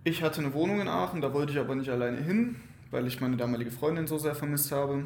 Ich 0.02 0.22
hatte 0.22 0.40
eine 0.40 0.54
Wohnung 0.54 0.80
in 0.80 0.88
Aachen, 0.88 1.20
da 1.20 1.34
wollte 1.34 1.52
ich 1.52 1.58
aber 1.58 1.74
nicht 1.74 1.90
alleine 1.90 2.16
hin, 2.22 2.56
weil 2.90 3.06
ich 3.06 3.20
meine 3.20 3.36
damalige 3.36 3.70
Freundin 3.70 4.06
so 4.06 4.16
sehr 4.16 4.34
vermisst 4.34 4.72
habe. 4.72 5.04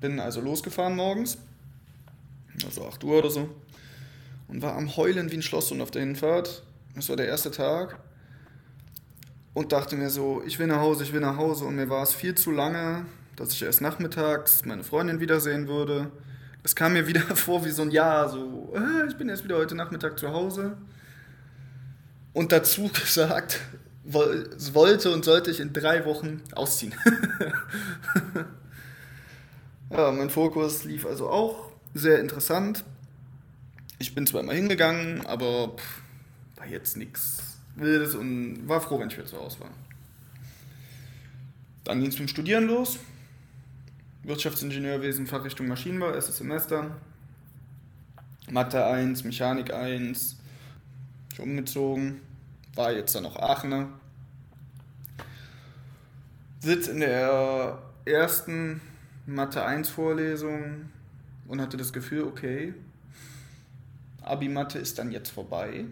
Bin 0.00 0.20
also 0.20 0.40
losgefahren 0.40 0.94
morgens, 0.94 1.38
also 2.64 2.86
8 2.86 3.02
Uhr 3.02 3.18
oder 3.18 3.30
so, 3.30 3.48
und 4.48 4.62
war 4.62 4.76
am 4.76 4.96
Heulen 4.96 5.30
wie 5.30 5.36
ein 5.36 5.42
Schloss 5.42 5.72
und 5.72 5.80
auf 5.80 5.90
der 5.90 6.02
Hinfahrt. 6.02 6.62
Das 6.94 7.08
war 7.08 7.16
der 7.16 7.26
erste 7.26 7.50
Tag. 7.50 7.98
Und 9.54 9.72
dachte 9.72 9.96
mir 9.96 10.10
so, 10.10 10.42
ich 10.46 10.58
will 10.58 10.66
nach 10.66 10.80
Hause, 10.80 11.04
ich 11.04 11.12
will 11.12 11.20
nach 11.20 11.36
Hause. 11.36 11.64
Und 11.64 11.76
mir 11.76 11.88
war 11.88 12.02
es 12.02 12.14
viel 12.14 12.34
zu 12.34 12.50
lange, 12.50 13.06
dass 13.36 13.52
ich 13.52 13.62
erst 13.62 13.80
nachmittags 13.80 14.64
meine 14.64 14.84
Freundin 14.84 15.20
wiedersehen 15.20 15.68
würde. 15.68 16.10
Es 16.62 16.74
kam 16.76 16.92
mir 16.92 17.06
wieder 17.08 17.20
vor 17.20 17.64
wie 17.64 17.70
so 17.70 17.82
ein 17.82 17.90
Jahr, 17.90 18.28
so, 18.28 18.74
äh, 18.74 19.08
ich 19.08 19.16
bin 19.16 19.28
erst 19.28 19.44
wieder 19.44 19.56
heute 19.56 19.74
Nachmittag 19.74 20.18
zu 20.18 20.30
Hause. 20.30 20.76
Und 22.32 22.52
dazu 22.52 22.88
gesagt, 22.92 23.60
wollte 24.04 25.10
und 25.10 25.24
sollte 25.24 25.50
ich 25.50 25.60
in 25.60 25.72
drei 25.72 26.04
Wochen 26.04 26.42
ausziehen. 26.54 26.94
ja, 29.90 30.12
mein 30.12 30.30
Fokus 30.30 30.84
lief 30.84 31.06
also 31.06 31.28
auch 31.28 31.72
sehr 31.94 32.20
interessant. 32.20 32.84
Ich 33.98 34.14
bin 34.14 34.26
zwar 34.26 34.42
immer 34.42 34.52
hingegangen, 34.52 35.24
aber 35.26 35.76
pff, 35.76 36.02
war 36.56 36.66
jetzt 36.66 36.96
nichts 36.96 37.58
Wildes 37.76 38.14
und 38.14 38.68
war 38.68 38.80
froh, 38.80 38.98
wenn 38.98 39.08
ich 39.08 39.16
wieder 39.16 39.26
zu 39.26 39.38
Hause 39.38 39.60
war. 39.60 39.70
Dann 41.84 42.00
ging 42.00 42.08
es 42.08 42.16
dem 42.16 42.28
Studieren 42.28 42.66
los. 42.66 42.98
Wirtschaftsingenieurwesen, 44.24 45.26
Fachrichtung 45.26 45.68
Maschinenbau, 45.68 46.10
erstes 46.10 46.38
Semester. 46.38 46.96
Mathe 48.50 48.84
1, 48.84 49.24
Mechanik 49.24 49.72
1. 49.72 50.36
Ich 51.32 51.40
umgezogen 51.40 52.20
war 52.76 52.92
jetzt 52.92 53.14
dann 53.14 53.24
noch 53.24 53.36
Aachener. 53.36 53.88
Sitz 56.60 56.88
in 56.88 57.00
der 57.00 57.82
ersten 58.04 58.80
Mathe 59.26 59.64
1 59.64 59.88
Vorlesung 59.88 60.90
und 61.48 61.60
hatte 61.60 61.76
das 61.76 61.92
Gefühl, 61.92 62.24
okay, 62.24 62.74
Abi-Mathe 64.26 64.78
ist 64.78 64.98
dann 64.98 65.12
jetzt 65.12 65.30
vorbei. 65.30 65.84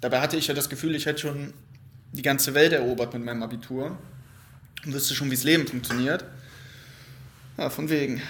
Dabei 0.00 0.20
hatte 0.20 0.36
ich 0.36 0.46
ja 0.46 0.54
das 0.54 0.68
Gefühl, 0.68 0.94
ich 0.94 1.06
hätte 1.06 1.20
schon 1.20 1.52
die 2.12 2.22
ganze 2.22 2.54
Welt 2.54 2.72
erobert 2.72 3.14
mit 3.14 3.24
meinem 3.24 3.42
Abitur 3.42 3.98
und 4.84 4.94
wüsste 4.94 5.14
schon, 5.14 5.30
wie 5.30 5.34
das 5.34 5.44
Leben 5.44 5.66
funktioniert. 5.66 6.24
Ja, 7.56 7.70
von 7.70 7.90
wegen. 7.90 8.22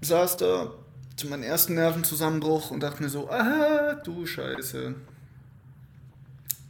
Saß 0.00 0.36
da 0.36 0.72
zu 1.16 1.26
meinem 1.26 1.42
ersten 1.42 1.74
Nervenzusammenbruch 1.74 2.70
und 2.70 2.80
dachte 2.80 3.02
mir 3.02 3.08
so, 3.08 3.28
ah, 3.30 3.94
du 4.04 4.26
Scheiße. 4.26 4.94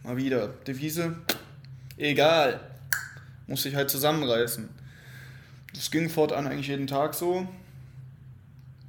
Mal 0.05 0.17
wieder. 0.17 0.49
Devise? 0.67 1.17
Egal. 1.97 2.61
Muss 3.47 3.67
ich 3.67 3.75
halt 3.75 3.91
zusammenreißen. 3.91 4.69
Das 5.75 5.91
ging 5.91 6.09
fortan 6.09 6.47
eigentlich 6.47 6.69
jeden 6.69 6.87
Tag 6.87 7.15
so. 7.15 7.47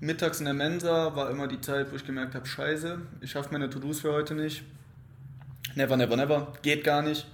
Mittags 0.01 0.39
in 0.39 0.45
der 0.45 0.53
Mensa 0.53 1.15
war 1.15 1.29
immer 1.29 1.47
die 1.47 1.59
Zeit, 1.59 1.91
wo 1.91 1.95
ich 1.95 2.05
gemerkt 2.05 2.33
habe, 2.33 2.45
scheiße, 2.45 3.01
ich 3.21 3.31
schaffe 3.31 3.49
meine 3.51 3.69
To-Dos 3.69 3.99
für 3.99 4.13
heute 4.13 4.33
nicht. 4.33 4.63
Never, 5.75 5.97
never, 5.97 6.15
never. 6.15 6.53
Geht 6.61 6.83
gar 6.83 7.01
nicht. 7.01 7.27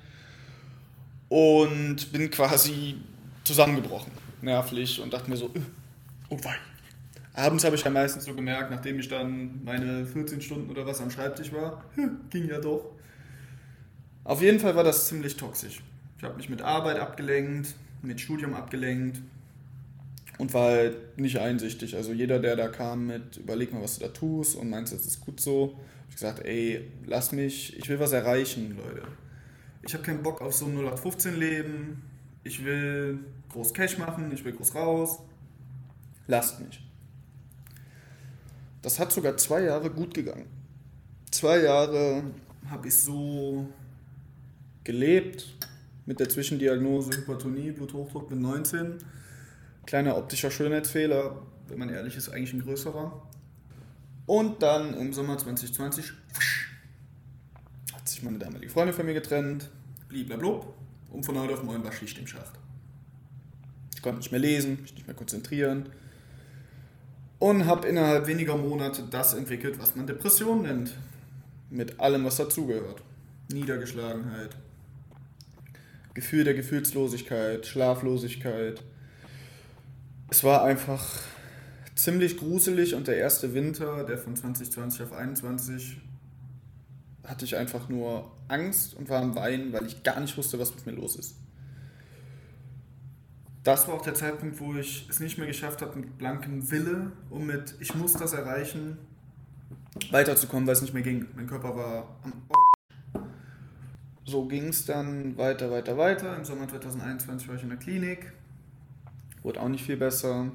Und 1.30 2.12
bin 2.12 2.30
quasi 2.32 2.95
zusammengebrochen, 3.43 4.12
nervlich, 4.41 4.99
und 4.99 5.13
dachte 5.13 5.30
mir 5.30 5.38
so, 5.38 5.47
äh, 5.47 5.62
oh 6.30 6.38
wei. 6.43 6.56
Abends 7.34 7.63
habe 7.65 7.75
ich 7.75 7.84
ja 7.84 7.91
meistens 7.91 8.25
so 8.25 8.34
gemerkt, 8.34 8.71
nachdem 8.71 8.99
ich 8.99 9.10
dann 9.10 9.63
meine 9.63 10.06
14 10.06 10.41
Stunden 10.41 10.69
oder 10.71 10.86
was 10.88 11.01
am 11.01 11.12
Schreibtisch 11.12 11.51
war, 11.51 11.84
ging 12.30 12.47
ja 12.47 12.60
doch. 12.60 12.91
Auf 14.23 14.41
jeden 14.41 14.60
Fall 14.60 14.75
war 14.75 14.84
das 14.84 15.08
ziemlich 15.08 15.38
toxisch. 15.38 15.82
Ich 16.17 16.23
habe 16.23 16.36
mich 16.38 16.49
mit 16.49 16.62
Arbeit 16.62 16.97
abgelenkt, 16.97 17.75
mit 18.01 18.19
Studium 18.21 18.56
abgelenkt 18.56 19.21
und 20.38 20.54
war 20.54 20.71
halt 20.71 21.17
nicht 21.17 21.39
einsichtig. 21.39 21.95
Also 21.95 22.12
jeder, 22.12 22.39
der 22.39 22.56
da 22.56 22.67
kam 22.67 23.08
mit, 23.08 23.38
überleg 23.38 23.74
mal, 23.74 23.82
was 23.82 23.98
du 23.98 24.06
da 24.06 24.12
tust 24.12 24.56
und 24.56 24.69
meinst, 24.69 24.93
das 24.93 25.06
ist 25.06 25.21
gut 25.21 25.39
so, 25.39 25.74
habe 25.74 26.10
ich 26.10 26.15
gesagt, 26.15 26.45
ey, 26.45 26.91
lass 27.06 27.32
mich, 27.32 27.78
ich 27.78 27.88
will 27.89 28.00
was 28.00 28.12
erreichen, 28.12 28.78
Leute. 28.78 29.08
Ich 29.84 29.93
habe 29.93 30.04
keinen 30.04 30.24
Bock 30.24 30.41
auf 30.41 30.54
so 30.54 30.65
ein 30.65 30.78
0815-Leben. 30.78 32.02
Ich 32.43 32.65
will 32.65 33.19
groß 33.50 33.74
Cash 33.74 33.98
machen, 33.98 34.32
ich 34.34 34.43
will 34.43 34.54
groß 34.54 34.76
raus. 34.76 35.19
Lasst 36.28 36.60
mich. 36.60 36.82
Das 38.82 39.00
hat 39.00 39.12
sogar 39.12 39.38
zwei 39.38 39.63
Jahre 39.63 39.89
gut 39.89 40.13
gegangen. 40.13 40.48
Zwei 41.32 41.62
Jahre 41.62 42.24
habe 42.69 42.88
ich 42.88 42.95
so 42.95 43.67
gelebt 44.84 45.56
mit 46.06 46.19
der 46.19 46.30
Zwischendiagnose 46.30 47.17
Hypertonie, 47.17 47.71
Bluthochdruck 47.71 48.30
mit 48.30 48.39
19. 48.39 48.98
Kleiner 49.86 50.17
optischer 50.17 50.52
Schönheitsfehler, 50.52 51.41
wenn 51.67 51.80
man 51.80 51.89
ehrlich 51.89 52.15
ist, 52.15 52.30
eigentlich 52.30 52.54
ein 52.54 52.62
größerer. 52.62 53.21
Und 54.26 54.62
dann 54.63 54.93
im 54.95 55.13
Sommer 55.13 55.38
2020 55.38 56.12
hat 57.93 58.08
sich 58.08 58.24
meine 58.24 58.39
damalige 58.39 58.71
Freundin 58.71 58.95
von 58.95 59.06
mir 59.06 59.13
getrennt, 59.13 59.69
blablabla, 60.10 60.65
und 61.12 61.26
von 61.26 61.39
heute 61.39 61.54
auf 61.54 61.63
morgen 61.63 61.84
war 61.84 61.91
Schicht 61.91 62.17
im 62.17 62.28
Schacht. 62.28 62.54
Ich 63.95 64.02
konnte 64.02 64.19
nicht 64.19 64.32
mehr 64.32 64.41
lesen, 64.41 64.82
mich 64.82 64.93
nicht 64.95 65.08
mehr 65.08 65.15
konzentrieren 65.15 65.89
und 67.39 67.65
habe 67.65 67.88
innerhalb 67.88 68.28
weniger 68.28 68.58
Monate 68.58 69.04
das 69.10 69.34
entwickelt, 69.34 69.80
was 69.80 69.95
man 69.95 70.08
Depression 70.08 70.63
nennt. 70.63 70.93
Mit 71.69 72.00
allem, 72.00 72.24
was 72.26 72.38
dazugehört. 72.38 73.02
Niedergeschlagenheit, 73.52 74.56
Gefühl 76.13 76.43
der 76.43 76.54
Gefühlslosigkeit, 76.54 77.65
Schlaflosigkeit. 77.65 78.82
Es 80.29 80.43
war 80.43 80.63
einfach 80.63 81.05
ziemlich 81.95 82.38
gruselig 82.38 82.95
und 82.95 83.07
der 83.07 83.17
erste 83.17 83.53
Winter, 83.53 84.03
der 84.03 84.17
von 84.17 84.35
2020 84.35 85.01
auf 85.03 85.09
2021, 85.09 85.97
hatte 87.23 87.45
ich 87.45 87.55
einfach 87.55 87.89
nur 87.89 88.31
Angst 88.47 88.95
und 88.95 89.09
war 89.09 89.21
am 89.21 89.35
Weinen, 89.35 89.71
weil 89.73 89.85
ich 89.85 90.03
gar 90.03 90.19
nicht 90.19 90.38
wusste, 90.38 90.59
was 90.59 90.73
mit 90.75 90.85
mir 90.85 90.93
los 90.93 91.15
ist. 91.15 91.35
das 93.63 93.88
war 93.88 93.95
auch 93.95 94.01
der 94.01 94.13
Zeitpunkt, 94.13 94.59
wo 94.59 94.75
ich 94.75 95.07
es 95.09 95.19
nicht 95.19 95.38
mehr 95.38 95.47
geschafft 95.47 95.81
habe 95.81 95.97
mit 95.99 96.17
blankem 96.19 96.69
Wille 96.69 97.11
und 97.31 97.47
mit 97.47 97.75
ich 97.79 97.95
muss 97.95 98.13
das 98.13 98.33
erreichen, 98.33 98.97
weiterzukommen, 100.11 100.67
weil 100.67 100.73
es 100.73 100.81
nicht 100.81 100.93
mehr 100.93 101.03
ging. 101.03 101.25
Mein 101.35 101.47
Körper 101.47 101.75
war 101.75 102.19
am 102.23 102.33
So 104.23 104.45
ging 104.45 104.67
es 104.67 104.85
dann 104.85 105.38
weiter, 105.38 105.71
weiter, 105.71 105.97
weiter. 105.97 106.35
Im 106.35 106.45
Sommer 106.45 106.67
2021 106.67 107.47
war 107.47 107.55
ich 107.55 107.63
in 107.63 107.69
der 107.69 107.77
Klinik. 107.79 108.33
Wurde 109.45 109.62
auch 109.62 109.67
nicht 109.67 109.86
viel 109.86 109.95
besser. 109.97 110.47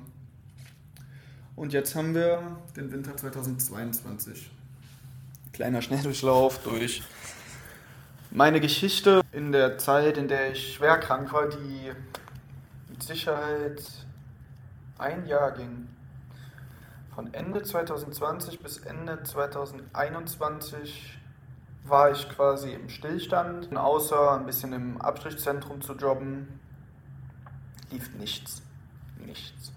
Und 1.54 1.72
jetzt 1.72 1.94
haben 1.94 2.12
wir 2.12 2.58
den 2.74 2.90
Winter 2.90 3.16
2022. 3.16 4.50
Kleiner 5.52 5.80
Schnelldurchlauf 5.80 6.58
durch 6.64 7.04
meine 8.32 8.58
Geschichte 8.58 9.20
in 9.30 9.52
der 9.52 9.78
Zeit, 9.78 10.18
in 10.18 10.26
der 10.26 10.50
ich 10.50 10.74
schwer 10.74 10.98
krank 10.98 11.32
war, 11.32 11.48
die 11.48 11.92
mit 12.88 13.00
Sicherheit 13.00 13.80
ein 14.98 15.24
Jahr 15.24 15.52
ging. 15.52 15.86
Von 17.14 17.32
Ende 17.32 17.62
2020 17.62 18.58
bis 18.58 18.78
Ende 18.78 19.22
2021 19.22 21.16
war 21.84 22.10
ich 22.10 22.28
quasi 22.28 22.72
im 22.72 22.88
Stillstand. 22.88 23.76
Außer 23.76 24.32
ein 24.32 24.46
bisschen 24.46 24.72
im 24.72 25.00
Abstrichzentrum 25.00 25.80
zu 25.80 25.92
jobben, 25.92 26.58
lief 27.92 28.12
nichts. 28.16 28.62
Nichts. 29.26 29.72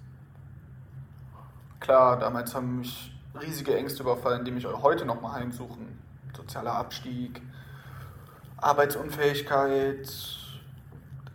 Klar, 1.80 2.18
damals 2.20 2.56
haben 2.56 2.80
mich 2.80 3.14
riesige 3.40 3.76
Ängste 3.76 4.04
überfallen, 4.04 4.46
die 4.46 4.52
mich 4.52 4.66
heute 4.66 5.06
noch 5.06 5.22
mal 5.22 5.34
heimsuchen. 5.34 6.00
Sozialer 6.36 6.74
Abstieg, 6.74 7.42
Arbeitsunfähigkeit, 8.58 10.10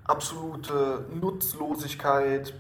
absolute 0.05 1.05
Nutzlosigkeit, 1.13 2.55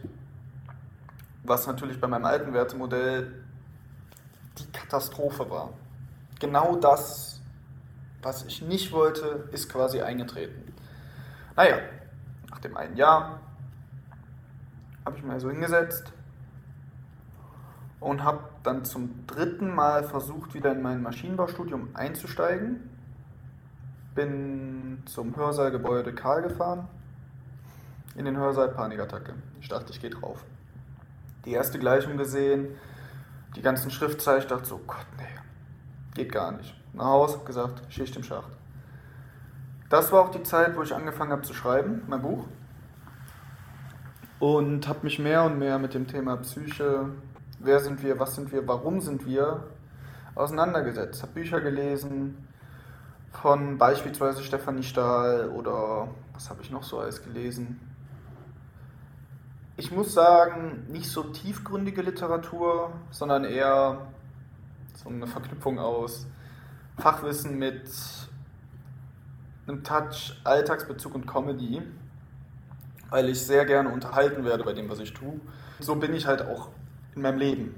was 1.42 1.66
natürlich 1.66 2.00
bei 2.00 2.06
meinem 2.06 2.26
alten 2.26 2.52
Wertemodell 2.52 3.42
die 4.58 4.70
Katastrophe 4.72 5.48
war. 5.50 5.72
Genau 6.38 6.76
das, 6.76 7.40
was 8.22 8.44
ich 8.44 8.62
nicht 8.62 8.92
wollte, 8.92 9.48
ist 9.52 9.68
quasi 9.68 10.00
eingetreten. 10.00 10.74
Naja, 11.56 11.78
nach 12.50 12.58
dem 12.58 12.76
einen 12.76 12.96
Jahr 12.96 13.40
habe 15.08 15.16
ich 15.16 15.24
mir 15.24 15.40
so 15.40 15.50
hingesetzt 15.50 16.12
und 17.98 18.22
habe 18.22 18.40
dann 18.62 18.84
zum 18.84 19.26
dritten 19.26 19.74
Mal 19.74 20.04
versucht, 20.04 20.52
wieder 20.52 20.70
in 20.72 20.82
mein 20.82 21.02
Maschinenbaustudium 21.02 21.88
einzusteigen. 21.94 22.90
Bin 24.14 25.02
zum 25.06 25.34
Hörsaalgebäude 25.34 26.14
Karl 26.14 26.42
gefahren 26.42 26.88
in 28.16 28.26
den 28.26 28.36
Hörsaal 28.36 28.68
Panikattacke. 28.68 29.32
Ich 29.62 29.68
dachte, 29.68 29.92
ich 29.92 30.00
gehe 30.00 30.10
drauf. 30.10 30.44
Die 31.46 31.52
erste 31.52 31.78
Gleichung 31.78 32.18
gesehen, 32.18 32.76
die 33.56 33.62
ganzen 33.62 33.90
Schriftzeichen, 33.90 34.42
ich 34.42 34.46
dachte 34.48 34.66
so, 34.66 34.78
Gott, 34.86 35.06
nee, 35.16 36.14
geht 36.14 36.32
gar 36.32 36.52
nicht. 36.52 36.74
Nach 36.92 37.06
Hause, 37.06 37.40
gesagt, 37.46 37.80
Schicht 37.90 38.14
im 38.16 38.24
Schacht. 38.24 38.50
Das 39.88 40.12
war 40.12 40.20
auch 40.20 40.30
die 40.30 40.42
Zeit, 40.42 40.76
wo 40.76 40.82
ich 40.82 40.94
angefangen 40.94 41.32
habe 41.32 41.42
zu 41.42 41.54
schreiben, 41.54 42.02
mein 42.08 42.20
Buch. 42.20 42.44
Und 44.40 44.86
habe 44.86 45.00
mich 45.02 45.18
mehr 45.18 45.44
und 45.44 45.58
mehr 45.58 45.78
mit 45.78 45.94
dem 45.94 46.06
Thema 46.06 46.36
Psyche, 46.36 47.10
wer 47.58 47.80
sind 47.80 48.02
wir, 48.02 48.18
was 48.20 48.36
sind 48.36 48.52
wir, 48.52 48.66
warum 48.68 49.00
sind 49.00 49.26
wir, 49.26 49.64
auseinandergesetzt. 50.34 51.22
Habe 51.22 51.32
Bücher 51.32 51.60
gelesen 51.60 52.48
von 53.32 53.78
beispielsweise 53.78 54.42
Stefanie 54.42 54.84
Stahl 54.84 55.48
oder 55.50 56.08
was 56.34 56.50
habe 56.50 56.62
ich 56.62 56.70
noch 56.70 56.84
so 56.84 57.00
alles 57.00 57.22
gelesen? 57.22 57.80
ich 59.78 59.92
muss 59.92 60.12
sagen, 60.12 60.86
nicht 60.88 61.08
so 61.08 61.22
tiefgründige 61.22 62.02
Literatur, 62.02 62.92
sondern 63.10 63.44
eher 63.44 64.08
so 64.92 65.08
eine 65.08 65.28
Verknüpfung 65.28 65.78
aus 65.78 66.26
Fachwissen 66.98 67.56
mit 67.56 67.88
einem 69.68 69.84
Touch 69.84 70.40
Alltagsbezug 70.42 71.14
und 71.14 71.28
Comedy, 71.28 71.80
weil 73.10 73.28
ich 73.28 73.40
sehr 73.40 73.64
gerne 73.64 73.88
unterhalten 73.88 74.44
werde 74.44 74.64
bei 74.64 74.72
dem, 74.72 74.88
was 74.88 75.00
ich 75.00 75.12
tue. 75.12 75.40
So 75.80 75.94
bin 75.96 76.14
ich 76.14 76.26
halt 76.26 76.42
auch 76.42 76.68
in 77.14 77.22
meinem 77.22 77.38
Leben. 77.38 77.74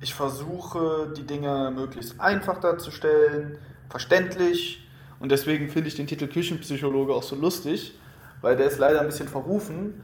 Ich 0.00 0.14
versuche, 0.14 1.12
die 1.16 1.24
Dinge 1.26 1.70
möglichst 1.74 2.20
einfach 2.20 2.58
darzustellen, 2.58 3.58
verständlich 3.88 4.86
und 5.20 5.30
deswegen 5.30 5.68
finde 5.68 5.88
ich 5.88 5.94
den 5.94 6.06
Titel 6.06 6.26
Küchenpsychologe 6.26 7.12
auch 7.12 7.22
so 7.22 7.36
lustig, 7.36 7.98
weil 8.40 8.56
der 8.56 8.66
ist 8.66 8.78
leider 8.78 9.00
ein 9.00 9.06
bisschen 9.06 9.28
verrufen 9.28 10.02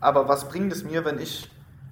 aber 0.00 0.28
was 0.28 0.48
bringt 0.48 0.72
es 0.72 0.82
mir, 0.82 1.04
wenn 1.04 1.20
ich 1.20 1.48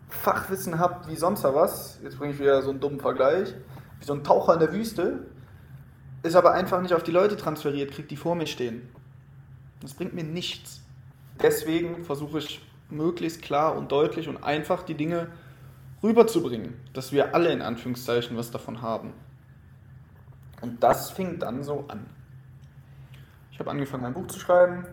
Fachwissen 0.09 0.79
habe 0.79 1.09
wie 1.09 1.17
sonst 1.17 1.45
was? 1.45 2.01
Jetzt 2.03 2.19
bringe 2.19 2.33
ich 2.33 2.41
wieder 2.41 2.63
so 2.63 2.71
einen 2.71 2.81
dummen 2.81 3.01
Vergleich. 3.01 3.55
Wie 4.01 4.05
so 4.05 4.15
ein 4.15 4.25
Taucher 4.25 4.55
in 4.55 4.61
der 4.61 4.73
Wüste, 4.73 5.27
ist 6.23 6.35
aber 6.35 6.53
einfach 6.53 6.81
nicht 6.81 6.95
auf 6.95 7.03
die 7.03 7.11
Leute 7.11 7.37
transferiert, 7.37 7.93
kriegt 7.93 8.11
die 8.11 8.17
vor 8.17 8.35
mir 8.35 8.47
stehen. 8.47 8.89
Das 9.81 9.95
bringt 9.95 10.15
mir 10.15 10.25
nichts. 10.25 10.81
Deswegen 11.43 12.05
versuche 12.05 12.39
ich 12.39 12.61
möglichst 12.91 13.43
klar 13.43 13.77
und 13.77 13.93
deutlich 13.93 14.29
und 14.29 14.43
einfach 14.43 14.83
die 14.83 14.95
Dinge 14.95 15.29
rüberzubringen, 16.03 16.75
dass 16.93 17.13
wir 17.13 17.35
alle 17.35 17.53
in 17.53 17.63
Anführungszeichen 17.63 18.37
was 18.37 18.51
davon 18.51 18.83
haben. 18.83 19.13
Und 20.61 20.83
das 20.83 21.11
fing 21.11 21.39
dann 21.39 21.63
so 21.63 21.85
an. 21.89 22.07
Ich 23.53 23.59
habe 23.61 23.71
angefangen, 23.71 24.05
ein 24.05 24.15
Buch 24.15 24.27
zu 24.27 24.39
schreiben, 24.39 24.85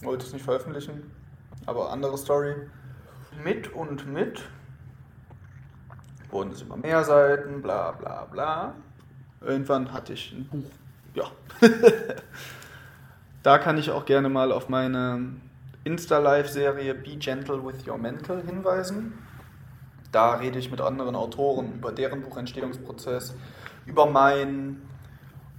wollte 0.00 0.26
es 0.26 0.32
nicht 0.32 0.44
veröffentlichen, 0.44 1.10
aber 1.66 1.90
andere 1.90 2.18
Story. 2.18 2.54
Mit 3.42 3.72
und 3.72 4.06
mit 4.12 4.42
wurden 6.30 6.52
es 6.52 6.62
immer 6.62 6.76
mehr 6.76 7.04
Seiten, 7.04 7.62
bla 7.62 7.92
bla 7.92 8.24
bla. 8.24 8.74
Irgendwann 9.40 9.92
hatte 9.92 10.12
ich 10.12 10.32
ein 10.32 10.46
Buch. 10.46 10.70
Ja. 11.14 11.30
da 13.44 13.58
kann 13.58 13.76
ich 13.76 13.90
auch 13.90 14.06
gerne 14.06 14.30
mal 14.30 14.50
auf 14.50 14.68
meine 14.70 15.20
Insta-Live-Serie 15.84 16.94
Be 16.94 17.16
Gentle 17.16 17.64
with 17.64 17.86
Your 17.86 17.98
Mental 17.98 18.42
hinweisen. 18.42 19.18
Da 20.10 20.32
rede 20.32 20.58
ich 20.58 20.70
mit 20.70 20.80
anderen 20.80 21.14
Autoren 21.14 21.74
über 21.74 21.92
deren 21.92 22.22
Buchentstehungsprozess, 22.22 23.34
über 23.84 24.06
meinen 24.06 24.88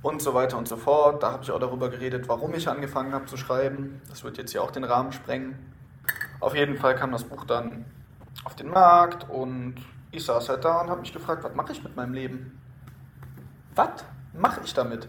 und 0.02 0.20
so 0.20 0.34
weiter 0.34 0.58
und 0.58 0.68
so 0.68 0.78
fort. 0.78 1.22
Da 1.22 1.32
habe 1.32 1.44
ich 1.44 1.52
auch 1.52 1.60
darüber 1.60 1.90
geredet, 1.90 2.28
warum 2.28 2.56
ich 2.56 2.68
angefangen 2.68 3.14
habe 3.14 3.28
zu 3.28 3.38
schreiben. 3.38 4.02
Das 4.10 4.24
wird 4.24 4.40
jetzt 4.40 4.52
hier 4.52 4.64
auch 4.64 4.72
den 4.72 4.84
Rahmen 4.84 5.12
sprengen. 5.12 5.56
Auf 6.40 6.56
jeden 6.56 6.78
Fall 6.78 6.96
kam 6.96 7.12
das 7.12 7.24
Buch 7.24 7.46
dann 7.46 7.86
auf 8.46 8.56
den 8.56 8.70
Markt 8.70 9.30
und 9.30 9.76
ich 10.12 10.26
saß 10.26 10.50
halt 10.50 10.66
da 10.66 10.82
und 10.82 10.90
habe 10.90 11.02
mich 11.02 11.14
gefragt, 11.14 11.44
was 11.44 11.54
mache 11.54 11.72
ich 11.72 11.84
mit 11.84 11.96
meinem 11.96 12.14
Leben? 12.14 12.60
Was 13.76 14.04
mache 14.34 14.62
ich 14.64 14.74
damit? 14.74 15.08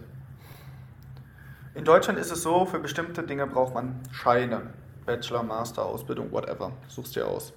In 1.77 1.85
Deutschland 1.85 2.17
ist 2.17 2.31
es 2.31 2.41
so, 2.41 2.65
für 2.65 2.79
bestimmte 2.79 3.21
Dinge 3.21 3.45
braucht 3.45 3.75
man 3.75 3.99
Scheine. 4.11 4.73
Bachelor, 5.05 5.43
Master, 5.43 5.85
Ausbildung, 5.85 6.31
whatever. 6.31 6.71
Suchst 6.87 7.15
dir 7.15 7.27
aus. 7.27 7.53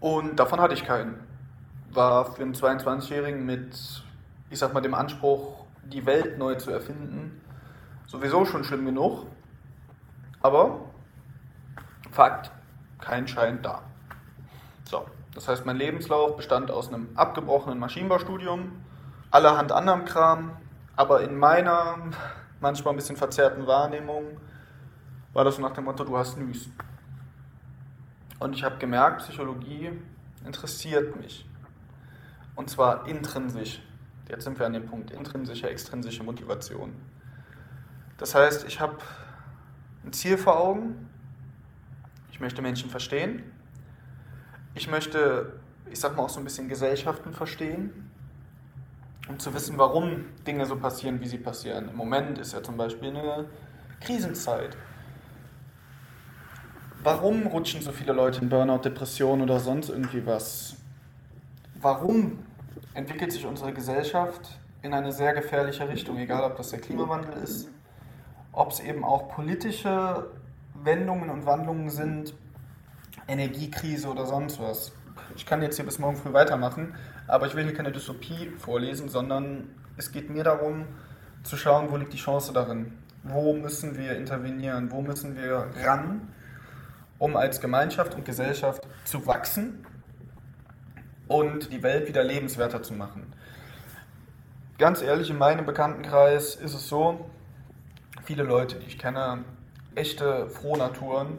Und 0.00 0.36
davon 0.40 0.58
hatte 0.58 0.72
ich 0.72 0.82
keinen. 0.82 1.20
War 1.90 2.32
für 2.32 2.40
einen 2.40 2.54
22-Jährigen 2.54 3.44
mit, 3.44 4.02
ich 4.48 4.58
sag 4.58 4.72
mal, 4.72 4.80
dem 4.80 4.94
Anspruch, 4.94 5.66
die 5.84 6.06
Welt 6.06 6.38
neu 6.38 6.54
zu 6.54 6.70
erfinden, 6.70 7.38
sowieso 8.06 8.46
schon 8.46 8.64
schlimm 8.64 8.86
genug. 8.86 9.26
Aber 10.40 10.80
Fakt, 12.12 12.50
kein 12.98 13.28
Schein 13.28 13.60
da. 13.60 13.82
So, 14.84 15.04
das 15.34 15.48
heißt, 15.48 15.66
mein 15.66 15.76
Lebenslauf 15.76 16.38
bestand 16.38 16.70
aus 16.70 16.88
einem 16.88 17.10
abgebrochenen 17.14 17.78
Maschinenbaustudium, 17.78 18.72
allerhand 19.30 19.70
anderem 19.70 20.06
Kram, 20.06 20.56
aber 20.96 21.22
in 21.22 21.36
meiner 21.36 21.98
manchmal 22.60 22.94
ein 22.94 22.96
bisschen 22.96 23.16
verzerrten 23.16 23.66
Wahrnehmung 23.66 24.40
war 25.32 25.44
das 25.44 25.56
so 25.56 25.62
nach 25.62 25.72
dem 25.72 25.84
Motto, 25.84 26.04
du 26.04 26.16
hast 26.16 26.36
Nüs. 26.38 26.68
Und 28.38 28.54
ich 28.54 28.64
habe 28.64 28.78
gemerkt, 28.78 29.22
Psychologie 29.22 29.90
interessiert 30.44 31.16
mich. 31.16 31.48
Und 32.54 32.68
zwar 32.68 33.06
intrinsisch. 33.08 33.80
Jetzt 34.28 34.44
sind 34.44 34.58
wir 34.58 34.66
an 34.66 34.72
dem 34.72 34.86
Punkt 34.86 35.10
intrinsische, 35.10 35.68
extrinsische 35.68 36.22
Motivation. 36.22 36.94
Das 38.18 38.34
heißt, 38.34 38.66
ich 38.66 38.80
habe 38.80 38.98
ein 40.04 40.12
Ziel 40.12 40.38
vor 40.38 40.58
Augen, 40.58 41.08
ich 42.30 42.40
möchte 42.40 42.62
Menschen 42.62 42.90
verstehen. 42.90 43.42
Ich 44.74 44.88
möchte, 44.90 45.60
ich 45.90 46.00
sag 46.00 46.16
mal 46.16 46.24
auch 46.24 46.28
so 46.28 46.40
ein 46.40 46.44
bisschen 46.44 46.68
Gesellschaften 46.68 47.32
verstehen, 47.32 48.10
um 49.28 49.38
zu 49.38 49.54
wissen, 49.54 49.78
warum 49.78 50.24
Dinge 50.46 50.66
so 50.66 50.76
passieren, 50.76 51.20
wie 51.20 51.28
sie 51.28 51.38
passieren. 51.38 51.88
Im 51.88 51.96
Moment 51.96 52.38
ist 52.38 52.52
ja 52.52 52.62
zum 52.62 52.76
Beispiel 52.76 53.10
eine 53.10 53.46
Krisenzeit. 54.00 54.76
Warum 57.02 57.46
rutschen 57.46 57.82
so 57.82 57.92
viele 57.92 58.12
Leute 58.12 58.40
in 58.40 58.48
Burnout, 58.48 58.78
Depression 58.78 59.40
oder 59.42 59.58
sonst 59.58 59.88
irgendwie 59.88 60.24
was? 60.24 60.76
Warum 61.80 62.38
entwickelt 62.94 63.32
sich 63.32 63.44
unsere 63.46 63.72
Gesellschaft 63.72 64.58
in 64.82 64.94
eine 64.94 65.12
sehr 65.12 65.32
gefährliche 65.32 65.88
Richtung, 65.88 66.18
egal 66.18 66.44
ob 66.44 66.56
das 66.56 66.70
der 66.70 66.80
Klimawandel 66.80 67.42
ist, 67.42 67.68
ob 68.52 68.70
es 68.70 68.80
eben 68.80 69.04
auch 69.04 69.28
politische 69.28 70.30
Wendungen 70.74 71.30
und 71.30 71.46
Wandlungen 71.46 71.90
sind, 71.90 72.34
Energiekrise 73.28 74.08
oder 74.08 74.26
sonst 74.26 74.60
was. 74.60 74.92
Ich 75.36 75.46
kann 75.46 75.62
jetzt 75.62 75.76
hier 75.76 75.84
bis 75.84 75.98
morgen 75.98 76.16
früh 76.16 76.32
weitermachen, 76.32 76.94
aber 77.26 77.46
ich 77.46 77.54
will 77.54 77.64
hier 77.64 77.74
keine 77.74 77.92
Dystopie 77.92 78.50
vorlesen, 78.58 79.08
sondern 79.08 79.68
es 79.96 80.12
geht 80.12 80.30
mir 80.30 80.44
darum, 80.44 80.86
zu 81.42 81.56
schauen, 81.56 81.90
wo 81.90 81.96
liegt 81.96 82.12
die 82.12 82.18
Chance 82.18 82.52
darin. 82.52 82.92
Wo 83.22 83.52
müssen 83.52 83.96
wir 83.96 84.16
intervenieren? 84.16 84.90
Wo 84.90 85.02
müssen 85.02 85.36
wir 85.36 85.68
ran, 85.84 86.28
um 87.18 87.36
als 87.36 87.60
Gemeinschaft 87.60 88.14
und 88.14 88.24
Gesellschaft 88.24 88.86
zu 89.04 89.26
wachsen 89.26 89.86
und 91.28 91.72
die 91.72 91.82
Welt 91.82 92.08
wieder 92.08 92.24
lebenswerter 92.24 92.82
zu 92.82 92.94
machen? 92.94 93.32
Ganz 94.78 95.02
ehrlich, 95.02 95.30
in 95.30 95.38
meinem 95.38 95.66
Bekanntenkreis 95.66 96.56
ist 96.56 96.74
es 96.74 96.88
so, 96.88 97.30
viele 98.24 98.42
Leute, 98.42 98.76
die 98.76 98.86
ich 98.86 98.98
kenne, 98.98 99.44
echte 99.94 100.48
Frohnaturen, 100.48 101.38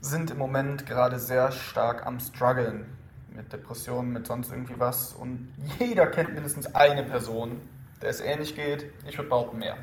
sind 0.00 0.30
im 0.30 0.38
Moment 0.38 0.86
gerade 0.86 1.18
sehr 1.18 1.50
stark 1.52 2.06
am 2.06 2.20
struggeln 2.20 2.86
mit 3.34 3.52
Depressionen, 3.52 4.12
mit 4.12 4.26
sonst 4.26 4.50
irgendwie 4.50 4.78
was. 4.78 5.12
Und 5.12 5.52
jeder 5.78 6.06
kennt 6.06 6.34
mindestens 6.34 6.74
eine 6.74 7.02
Person, 7.02 7.60
der 8.00 8.10
es 8.10 8.20
ähnlich 8.20 8.54
geht. 8.54 8.86
Ich 9.06 9.16
würde 9.16 9.28
behaupten 9.28 9.58
mehr. 9.58 9.76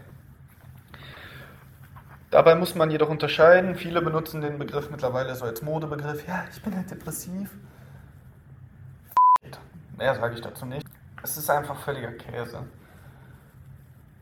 Dabei 2.31 2.53
muss 2.55 2.75
man 2.75 2.91
jedoch 2.91 3.09
unterscheiden. 3.09 3.75
Viele 3.75 4.01
benutzen 4.01 4.41
den 4.41 4.59
Begriff 4.59 4.91
mittlerweile 4.91 5.33
so 5.35 5.45
als 5.45 5.61
Modebegriff. 5.61 6.27
Ja, 6.27 6.45
ich 6.51 6.61
bin 6.61 6.75
halt 6.75 6.91
depressiv. 6.91 7.49
Mehr 9.97 10.15
sage 10.15 10.35
ich 10.35 10.41
dazu 10.41 10.65
nicht. 10.65 10.85
Es 11.23 11.37
ist 11.37 11.49
einfach 11.49 11.79
völliger 11.79 12.11
Käse. 12.11 12.65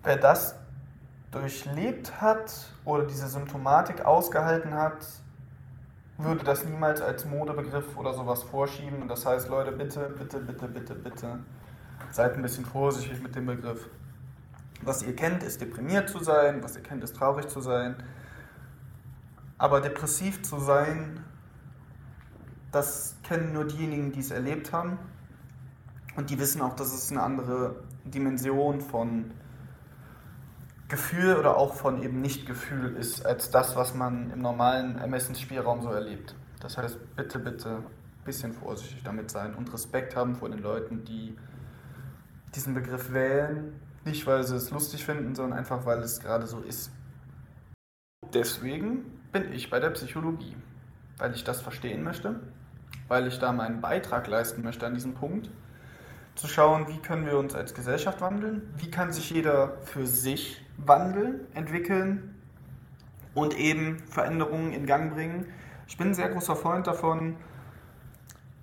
Wer 0.04 0.18
das 0.18 0.56
durchlebt 1.32 2.22
hat 2.22 2.52
oder 2.86 3.06
diese 3.06 3.28
Symptomatik 3.28 4.06
ausgehalten 4.06 4.74
hat, 4.74 5.06
würde 6.18 6.44
das 6.44 6.66
niemals 6.66 7.02
als 7.02 7.26
Modebegriff 7.26 7.96
oder 7.98 8.14
sowas 8.14 8.44
vorschieben. 8.44 9.08
das 9.08 9.26
heißt, 9.26 9.50
Leute, 9.50 9.72
bitte, 9.72 10.10
bitte, 10.18 10.40
bitte, 10.40 10.68
bitte, 10.68 10.96
bitte, 10.96 11.40
seid 12.12 12.34
ein 12.36 12.42
bisschen 12.42 12.66
vorsichtig 12.66 13.22
mit 13.22 13.36
dem 13.36 13.46
Begriff. 13.46 13.88
Was 14.82 15.04
ihr 15.04 15.16
kennt, 15.16 15.44
ist 15.44 15.62
deprimiert 15.62 16.10
zu 16.10 16.24
sein, 16.24 16.64
was 16.64 16.76
ihr 16.76 16.84
kennt, 16.84 17.04
ist 17.04 17.16
traurig 17.16 17.48
zu 17.48 17.62
sein. 17.62 17.96
Aber 19.58 19.82
depressiv 19.82 20.44
zu 20.44 20.60
sein, 20.60 21.24
das 22.72 23.16
kennen 23.24 23.54
nur 23.54 23.66
diejenigen, 23.66 24.12
die 24.12 24.20
es 24.20 24.32
erlebt 24.32 24.72
haben. 24.72 25.00
Und 26.16 26.30
die 26.30 26.40
wissen 26.40 26.62
auch, 26.62 26.76
dass 26.76 26.94
es 26.94 27.12
eine 27.12 27.22
andere 27.22 27.76
Dimension 28.04 28.82
von 28.82 29.32
Gefühl 30.88 31.36
oder 31.36 31.58
auch 31.58 31.73
von 31.73 32.02
eben 32.02 32.21
Nicht-Gefühl 32.21 32.95
ist, 32.95 33.26
als 33.26 33.52
das, 33.52 33.76
was 33.76 33.93
man 33.93 34.32
im 34.32 34.39
normalen 34.39 34.97
Ermessensspielraum 34.97 35.82
so 35.82 35.89
erlebt. 35.89 36.36
Das 36.62 36.78
heißt, 36.78 37.15
bitte, 37.15 37.39
bitte 37.39 37.69
ein 37.69 38.23
bisschen 38.26 38.54
vorsichtig 38.54 39.04
damit 39.04 39.30
sein 39.30 39.54
und 39.56 39.71
Respekt 39.73 40.15
haben 40.15 40.36
vor 40.36 40.50
den 40.50 40.60
Leuten, 40.60 41.04
die 41.04 41.38
diesen 42.56 42.73
Begriff 42.73 43.12
wählen. 43.12 43.80
Nicht, 44.06 44.26
weil 44.26 44.43
sie 44.43 44.56
es 44.56 44.71
lustig 44.71 45.04
finden, 45.06 45.36
sondern 45.36 45.60
einfach, 45.60 45.86
weil 45.86 46.00
es 46.00 46.21
gerade 46.21 46.47
so 46.47 46.62
ist. 46.62 46.91
Deswegen 48.34 49.19
bin 49.34 49.52
ich 49.52 49.69
bei 49.69 49.82
der 49.82 49.89
Psychologie, 49.89 50.56
weil 51.17 51.34
ich 51.34 51.43
das 51.43 51.62
verstehen 51.62 52.04
möchte, 52.04 52.39
weil 53.10 53.28
ich 53.28 53.39
da 53.39 53.52
meinen 53.52 53.82
Beitrag 53.82 54.28
leisten 54.28 54.63
möchte 54.63 54.86
an 54.86 54.93
diesem 54.93 55.13
Punkt 55.13 55.50
zu 56.36 56.47
schauen, 56.47 56.88
wie 56.88 57.00
können 57.00 57.26
wir 57.26 57.38
uns 57.38 57.56
als 57.56 57.73
Gesellschaft 57.73 58.21
wandeln, 58.21 58.73
wie 58.78 58.91
kann 58.91 59.12
sich 59.12 59.30
jeder 59.32 59.78
für 59.82 60.06
sich 60.06 60.63
wandeln, 60.78 61.42
entwickeln 61.54 62.36
und 63.34 63.58
eben 63.58 64.00
Veränderungen 64.10 64.74
in 64.74 64.86
Gang 64.86 65.13
bringen. 65.13 65.46
Ich 65.88 65.98
bin 65.98 66.08
ein 66.08 66.13
sehr 66.13 66.30
großer 66.30 66.56
Freund 66.56 66.88
davon, 66.88 67.36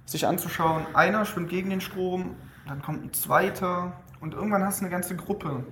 sich 0.04 0.26
anzuschauen, 0.26 0.86
einer 0.94 1.24
schwimmt 1.24 1.48
gegen 1.48 1.70
den 1.70 1.80
Strom, 1.80 2.36
dann 2.66 2.82
kommt 2.82 3.04
ein 3.04 3.12
zweiter 3.12 4.00
und 4.20 4.34
irgendwann 4.34 4.64
hast 4.64 4.80
du 4.80 4.84
eine 4.84 4.90
ganze 4.90 5.16
Gruppe, 5.16 5.64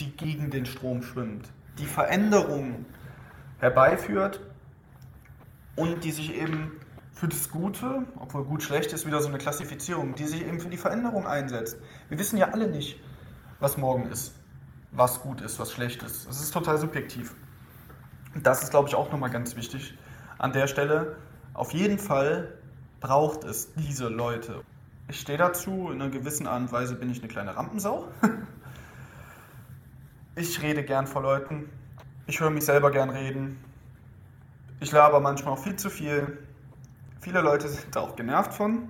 die 0.00 0.10
gegen 0.16 0.50
den 0.50 0.66
Strom 0.66 1.02
schwimmt, 1.02 1.48
die 1.78 1.86
Veränderungen 1.86 2.86
herbeiführt 3.58 4.40
und 5.76 6.04
die 6.04 6.10
sich 6.10 6.34
eben 6.34 6.72
für 7.12 7.28
das 7.28 7.50
Gute, 7.50 8.04
obwohl 8.16 8.44
gut 8.44 8.62
schlecht 8.62 8.92
ist, 8.92 9.04
wieder 9.04 9.20
so 9.20 9.28
eine 9.28 9.38
Klassifizierung, 9.38 10.14
die 10.14 10.24
sich 10.24 10.46
eben 10.46 10.60
für 10.60 10.68
die 10.68 10.76
Veränderung 10.76 11.26
einsetzt. 11.26 11.76
Wir 12.08 12.18
wissen 12.18 12.36
ja 12.36 12.50
alle 12.50 12.68
nicht, 12.68 13.00
was 13.58 13.76
morgen 13.76 14.08
ist, 14.10 14.37
was 14.90 15.20
gut 15.20 15.40
ist, 15.40 15.58
was 15.58 15.72
schlecht 15.72 16.02
ist. 16.02 16.28
Es 16.28 16.40
ist 16.40 16.52
total 16.52 16.78
subjektiv. 16.78 17.34
Das 18.42 18.62
ist, 18.62 18.70
glaube 18.70 18.88
ich, 18.88 18.94
auch 18.94 19.10
nochmal 19.10 19.30
ganz 19.30 19.56
wichtig 19.56 19.96
an 20.38 20.52
der 20.52 20.66
Stelle. 20.66 21.16
Auf 21.54 21.72
jeden 21.72 21.98
Fall 21.98 22.54
braucht 23.00 23.44
es 23.44 23.74
diese 23.74 24.08
Leute. 24.08 24.62
Ich 25.08 25.20
stehe 25.20 25.38
dazu, 25.38 25.90
in 25.90 26.02
einer 26.02 26.10
gewissen 26.10 26.46
Art 26.46 26.60
und 26.60 26.72
Weise 26.72 26.94
bin 26.94 27.10
ich 27.10 27.18
eine 27.18 27.28
kleine 27.28 27.56
Rampensau. 27.56 28.08
Ich 30.34 30.62
rede 30.62 30.84
gern 30.84 31.08
vor 31.08 31.22
Leuten. 31.22 31.68
Ich 32.28 32.38
höre 32.38 32.50
mich 32.50 32.64
selber 32.64 32.92
gern 32.92 33.10
reden. 33.10 33.58
Ich 34.78 34.92
laber 34.92 35.18
manchmal 35.18 35.54
auch 35.54 35.58
viel 35.58 35.74
zu 35.74 35.90
viel. 35.90 36.38
Viele 37.20 37.40
Leute 37.40 37.68
sind 37.68 37.96
da 37.96 38.02
auch 38.02 38.14
genervt 38.14 38.54
von. 38.54 38.88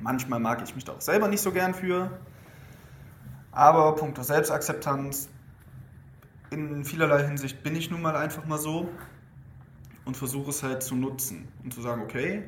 Manchmal 0.00 0.40
mag 0.40 0.60
ich 0.64 0.74
mich 0.74 0.84
da 0.84 0.94
auch 0.94 1.00
selber 1.00 1.28
nicht 1.28 1.42
so 1.42 1.52
gern 1.52 1.74
für. 1.74 2.10
Aber 3.52 3.94
puncto 3.94 4.22
Selbstakzeptanz, 4.22 5.28
in 6.50 6.84
vielerlei 6.84 7.24
Hinsicht 7.24 7.62
bin 7.62 7.76
ich 7.76 7.90
nun 7.90 8.02
mal 8.02 8.16
einfach 8.16 8.46
mal 8.46 8.58
so 8.58 8.88
und 10.04 10.16
versuche 10.16 10.50
es 10.50 10.62
halt 10.62 10.82
zu 10.82 10.94
nutzen 10.94 11.48
und 11.62 11.72
zu 11.72 11.82
sagen, 11.82 12.02
okay, 12.02 12.44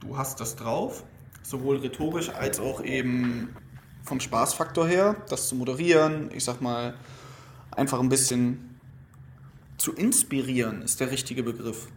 du 0.00 0.16
hast 0.16 0.40
das 0.40 0.56
drauf, 0.56 1.04
sowohl 1.42 1.78
rhetorisch 1.78 2.30
als 2.30 2.60
auch 2.60 2.82
eben 2.82 3.54
vom 4.02 4.20
Spaßfaktor 4.20 4.86
her, 4.86 5.16
das 5.28 5.48
zu 5.48 5.54
moderieren, 5.54 6.30
ich 6.32 6.44
sag 6.44 6.60
mal, 6.60 6.94
einfach 7.70 8.00
ein 8.00 8.08
bisschen 8.08 8.78
zu 9.76 9.92
inspirieren, 9.92 10.82
ist 10.82 11.00
der 11.00 11.10
richtige 11.10 11.42
Begriff. 11.42 11.88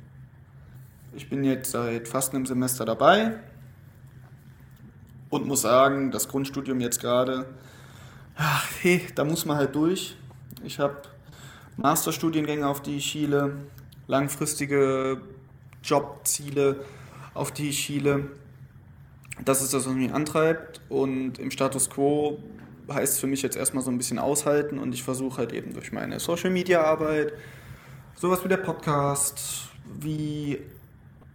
Ich 1.16 1.30
bin 1.30 1.44
jetzt 1.44 1.72
seit 1.72 2.08
fast 2.08 2.34
einem 2.34 2.46
Semester 2.46 2.86
dabei 2.86 3.40
und 5.30 5.48
muss 5.48 5.62
sagen, 5.62 6.12
das 6.12 6.28
Grundstudium 6.28 6.80
jetzt 6.80 7.00
gerade, 7.00 7.46
ach, 8.36 8.68
hey, 8.82 9.06
da 9.16 9.24
muss 9.24 9.46
man 9.46 9.58
halt 9.58 9.76
durch. 9.76 10.16
Ich 10.64 10.80
habe 10.80 11.02
Masterstudiengänge, 11.78 12.68
auf 12.68 12.82
die 12.82 12.98
ich 12.98 13.06
schiele, 13.06 13.58
langfristige 14.08 15.22
Jobziele, 15.84 16.78
auf 17.34 17.52
die 17.52 17.70
ich 17.70 17.80
schiele. 17.80 18.32
Das 19.44 19.62
ist 19.62 19.74
das, 19.74 19.88
was 19.88 19.94
mich 19.94 20.14
antreibt. 20.14 20.82
Und 20.90 21.40
im 21.40 21.52
Status 21.52 21.90
quo 21.90 22.40
heißt 22.92 23.14
es 23.14 23.20
für 23.20 23.28
mich 23.28 23.42
jetzt 23.42 23.56
erstmal 23.56 23.84
so 23.84 23.92
ein 23.92 23.98
bisschen 23.98 24.20
aushalten 24.20 24.78
und 24.80 24.94
ich 24.94 25.04
versuche 25.04 25.38
halt 25.38 25.54
eben 25.54 25.74
durch 25.74 25.92
meine 25.92 26.20
Social 26.20 26.50
Media 26.50 26.84
Arbeit, 26.84 27.34
sowas 28.16 28.44
wie 28.44 28.50
der 28.50 28.58
Podcast, 28.58 29.70
wie 30.00 30.60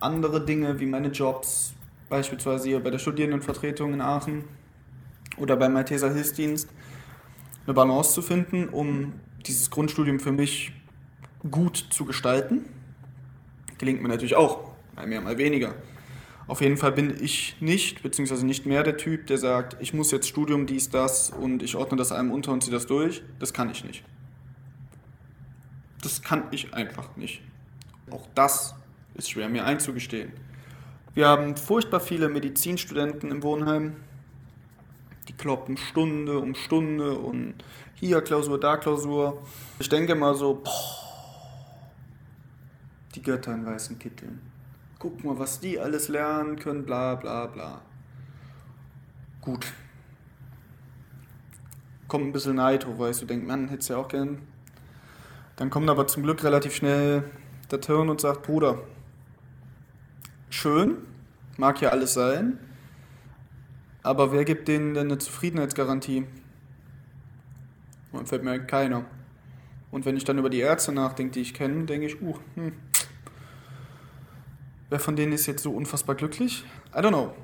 andere 0.00 0.44
Dinge 0.44 0.78
wie 0.78 0.86
meine 0.86 1.08
Jobs, 1.08 1.72
beispielsweise 2.08 2.68
hier 2.68 2.80
bei 2.80 2.90
der 2.90 2.98
Studierendenvertretung 2.98 3.94
in 3.94 4.00
Aachen 4.00 4.44
oder 5.36 5.56
beim 5.56 5.72
Malteser 5.72 6.12
Hilfsdienst, 6.12 6.68
eine 7.68 7.74
Balance 7.74 8.14
zu 8.14 8.22
finden, 8.22 8.70
um 8.70 9.12
dieses 9.46 9.70
Grundstudium 9.70 10.20
für 10.20 10.32
mich 10.32 10.72
gut 11.50 11.76
zu 11.76 12.06
gestalten. 12.06 12.64
Gelingt 13.76 14.02
mir 14.02 14.08
natürlich 14.08 14.36
auch, 14.36 14.72
mal 14.96 15.06
mehr, 15.06 15.20
mal 15.20 15.36
weniger. 15.36 15.74
Auf 16.46 16.62
jeden 16.62 16.78
Fall 16.78 16.92
bin 16.92 17.22
ich 17.22 17.56
nicht, 17.60 18.02
beziehungsweise 18.02 18.46
nicht 18.46 18.64
mehr 18.64 18.84
der 18.84 18.96
Typ, 18.96 19.26
der 19.26 19.36
sagt, 19.36 19.76
ich 19.80 19.92
muss 19.92 20.10
jetzt 20.12 20.26
Studium, 20.26 20.66
dies, 20.66 20.88
das 20.88 21.28
und 21.28 21.62
ich 21.62 21.76
ordne 21.76 21.98
das 21.98 22.10
einem 22.10 22.30
unter 22.30 22.52
und 22.52 22.62
ziehe 22.62 22.72
das 22.72 22.86
durch. 22.86 23.22
Das 23.38 23.52
kann 23.52 23.68
ich 23.68 23.84
nicht. 23.84 24.02
Das 26.02 26.22
kann 26.22 26.44
ich 26.50 26.72
einfach 26.72 27.16
nicht. 27.16 27.42
Auch 28.10 28.26
das 28.34 28.74
ist 29.14 29.28
schwer 29.30 29.50
mir 29.50 29.66
einzugestehen. 29.66 30.32
Wir 31.12 31.28
haben 31.28 31.54
furchtbar 31.58 32.00
viele 32.00 32.30
Medizinstudenten 32.30 33.30
im 33.30 33.42
Wohnheim. 33.42 33.96
Kloppen 35.38 35.76
Stunde 35.76 36.38
um 36.38 36.54
Stunde 36.54 37.16
und 37.16 37.54
hier 37.94 38.20
Klausur, 38.20 38.60
da 38.60 38.76
Klausur. 38.76 39.42
Ich 39.78 39.88
denke 39.88 40.14
mal 40.14 40.34
so, 40.34 40.62
die 43.14 43.22
Götter 43.22 43.54
in 43.54 43.64
weißen 43.64 43.98
Kitteln. 43.98 44.40
Guck 44.98 45.24
mal, 45.24 45.38
was 45.38 45.60
die 45.60 45.78
alles 45.78 46.08
lernen 46.08 46.58
können, 46.58 46.84
bla 46.84 47.14
bla 47.14 47.46
bla. 47.46 47.80
Gut. 49.40 49.72
Kommt 52.08 52.26
ein 52.26 52.32
bisschen 52.32 52.56
Neid 52.56 52.86
hoch, 52.86 52.98
weil 52.98 53.12
ich 53.12 53.16
so 53.16 53.26
denke, 53.26 53.46
man, 53.46 53.68
hätte 53.68 53.80
es 53.80 53.88
ja 53.88 53.96
auch 53.96 54.08
gern. 54.08 54.38
Dann 55.56 55.70
kommt 55.70 55.88
aber 55.88 56.06
zum 56.06 56.22
Glück 56.22 56.42
relativ 56.44 56.74
schnell 56.74 57.24
der 57.70 57.80
Turn 57.80 58.08
und 58.08 58.20
sagt, 58.20 58.42
Bruder, 58.42 58.78
schön, 60.50 60.98
mag 61.56 61.80
ja 61.80 61.90
alles 61.90 62.14
sein, 62.14 62.58
aber 64.02 64.32
wer 64.32 64.44
gibt 64.44 64.68
denen 64.68 64.94
denn 64.94 65.06
eine 65.06 65.18
Zufriedenheitsgarantie? 65.18 66.26
Man 68.12 68.26
fällt 68.26 68.44
mir 68.44 68.58
keiner. 68.60 69.04
Und 69.90 70.04
wenn 70.04 70.16
ich 70.16 70.24
dann 70.24 70.38
über 70.38 70.50
die 70.50 70.60
Ärzte 70.60 70.92
nachdenke, 70.92 71.32
die 71.32 71.40
ich 71.40 71.54
kenne, 71.54 71.84
denke 71.84 72.06
ich, 72.06 72.20
uh, 72.20 72.34
hm, 72.54 72.72
wer 74.90 75.00
von 75.00 75.16
denen 75.16 75.32
ist 75.32 75.46
jetzt 75.46 75.62
so 75.62 75.72
unfassbar 75.72 76.14
glücklich? 76.14 76.64
I 76.94 76.98
don't 76.98 77.08
know. 77.08 77.34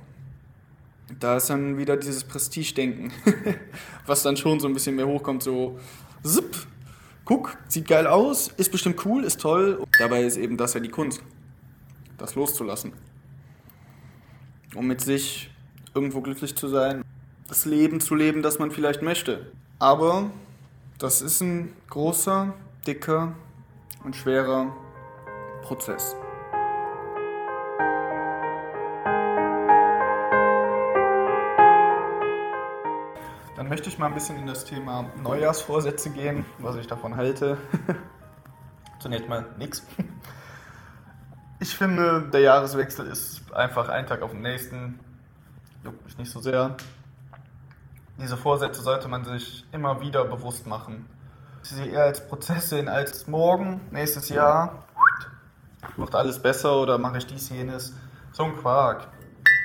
Da 1.21 1.37
ist 1.37 1.51
dann 1.51 1.77
wieder 1.77 1.97
dieses 1.97 2.25
Prestige-Denken, 2.25 3.13
was 4.07 4.23
dann 4.23 4.37
schon 4.37 4.59
so 4.61 4.67
ein 4.67 4.73
bisschen 4.73 4.97
mehr 4.97 5.07
hochkommt, 5.07 5.43
so, 5.43 5.79
zipp, 6.23 6.67
guck, 7.25 7.57
sieht 7.69 7.89
geil 7.89 8.07
aus, 8.07 8.49
ist 8.49 8.73
bestimmt 8.73 9.05
cool, 9.05 9.25
ist 9.25 9.41
toll. 9.41 9.85
Dabei 9.99 10.23
ist 10.23 10.39
eben 10.39 10.57
das 10.57 10.75
ja 10.75 10.81
die 10.81 10.89
Kunst, 10.89 11.23
das 12.17 12.35
loszulassen. 12.35 12.93
Um 14.75 14.87
mit 14.87 15.03
sich 15.03 15.51
irgendwo 15.95 16.21
glücklich 16.21 16.57
zu 16.57 16.69
sein, 16.69 17.05
das 17.49 17.65
Leben 17.65 18.01
zu 18.01 18.15
leben, 18.15 18.43
das 18.43 18.59
man 18.59 18.71
vielleicht 18.71 19.03
möchte. 19.03 19.53
Aber 19.79 20.31
das 20.99 21.23
ist 21.23 21.41
ein 21.41 21.73
großer, 21.89 22.53
dicker 22.87 23.33
und 24.03 24.17
schwerer 24.17 24.75
Prozess. 25.63 26.17
Dann 33.57 33.69
möchte 33.69 33.89
ich 33.89 33.99
mal 33.99 34.07
ein 34.07 34.15
bisschen 34.15 34.37
in 34.37 34.47
das 34.47 34.65
Thema 34.65 35.11
Neujahrsvorsätze 35.23 36.11
gehen, 36.11 36.45
was 36.59 36.77
ich 36.77 36.87
davon 36.87 37.17
halte. 37.17 37.57
Zunächst 38.99 39.29
mal 39.29 39.47
nichts. 39.59 39.83
Ich 41.61 41.75
finde, 41.75 42.29
der 42.33 42.41
Jahreswechsel 42.41 43.07
ist 43.07 43.53
einfach 43.55 43.89
ein 43.89 44.07
Tag 44.07 44.23
auf 44.23 44.33
den 44.33 44.43
nächsten. 44.43 44.99
Juckt 45.85 46.03
mich 46.03 46.17
nicht 46.17 46.31
so 46.31 46.41
sehr. 46.41 46.77
Diese 48.19 48.39
Vorsätze 48.39 48.81
sollte 48.81 49.07
man 49.07 49.25
sich 49.25 49.67
immer 49.71 50.01
wieder 50.01 50.25
bewusst 50.25 50.67
machen. 50.67 51.07
Sie 51.61 51.91
eher 51.91 52.05
als 52.05 52.27
Prozess 52.27 52.71
sehen, 52.71 52.89
als 52.89 53.27
morgen, 53.27 53.83
nächstes 53.91 54.31
Jahr, 54.31 54.85
macht 55.97 56.15
alles 56.15 56.41
besser 56.41 56.81
oder 56.81 56.97
mache 56.97 57.19
ich 57.19 57.27
dies, 57.27 57.51
jenes. 57.51 57.93
So 58.33 58.45
ein 58.45 58.57
Quark. 58.57 59.09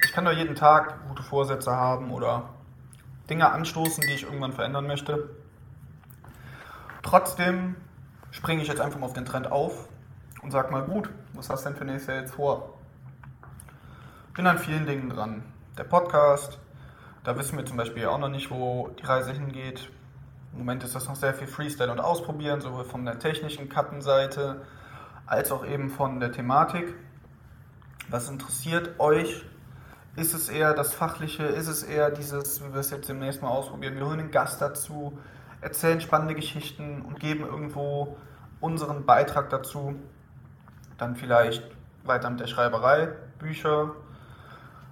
Ich 0.04 0.12
kann 0.12 0.26
doch 0.26 0.34
jeden 0.34 0.56
Tag 0.56 1.08
gute 1.08 1.24
Vorsätze 1.24 1.72
haben 1.72 2.12
oder 2.12 2.50
Dinge 3.30 3.50
anstoßen, 3.50 4.04
die 4.06 4.14
ich 4.14 4.24
irgendwann 4.24 4.52
verändern 4.52 4.88
möchte. 4.88 5.30
Trotzdem 7.02 7.78
springe 8.32 8.62
ich 8.62 8.68
jetzt 8.68 8.82
einfach 8.82 9.00
mal 9.00 9.06
auf 9.06 9.14
den 9.14 9.26
Trend 9.26 9.52
auf 9.52 9.88
und 10.42 10.52
sag 10.52 10.70
mal, 10.70 10.84
gut, 10.84 11.10
was 11.34 11.50
hast 11.50 11.66
du 11.66 11.70
denn 11.70 11.78
für 11.78 11.86
nächstes 11.86 12.08
Jahr 12.08 12.22
jetzt 12.22 12.36
vor? 12.36 12.78
Bin 14.34 14.48
an 14.48 14.58
vielen 14.58 14.86
Dingen 14.86 15.10
dran. 15.10 15.44
Der 15.78 15.84
Podcast, 15.86 16.60
da 17.24 17.38
wissen 17.38 17.58
wir 17.58 17.66
zum 17.66 17.78
Beispiel 17.78 18.06
auch 18.06 18.18
noch 18.18 18.30
nicht, 18.30 18.52
wo 18.52 18.90
die 19.00 19.06
Reise 19.06 19.32
hingeht. 19.32 19.90
Im 20.52 20.60
Moment 20.60 20.84
ist 20.84 20.96
das 20.96 21.08
noch 21.08 21.16
sehr 21.16 21.34
viel 21.34 21.48
Freestyle 21.48 21.92
und 21.92 22.00
Ausprobieren, 22.00 22.60
sowohl 22.60 22.84
von 22.84 23.06
der 23.06 23.20
technischen 23.20 23.70
Kartenseite 23.70 24.62
als 25.26 25.52
auch 25.52 25.66
eben 25.66 25.90
von 25.90 26.20
der 26.20 26.32
Thematik. 26.32 26.96
Was 28.10 28.30
interessiert 28.30 29.00
euch? 29.00 29.46
Ist 30.16 30.34
es 30.34 30.50
eher 30.50 30.74
das 30.74 30.94
Fachliche? 30.94 31.44
Ist 31.44 31.68
es 31.68 31.84
eher 31.84 32.12
dieses, 32.12 32.62
wie 32.64 32.74
wir 32.74 32.80
es 32.80 32.90
jetzt 32.90 33.08
demnächst 33.08 33.42
mal 33.42 33.50
ausprobieren? 33.50 33.96
Wir 33.96 34.06
holen 34.06 34.20
einen 34.20 34.32
Gast 34.32 34.62
dazu, 34.62 35.18
erzählen 35.62 36.02
spannende 36.02 36.36
Geschichten 36.36 37.02
und 37.04 37.20
geben 37.20 37.46
irgendwo 37.46 38.18
unseren 38.60 39.06
Beitrag 39.06 39.50
dazu. 39.50 39.96
Dann 40.98 41.16
vielleicht 41.16 41.64
weiter 42.04 42.30
mit 42.30 42.40
der 42.40 42.48
Schreiberei, 42.48 43.10
Bücher, 43.38 43.96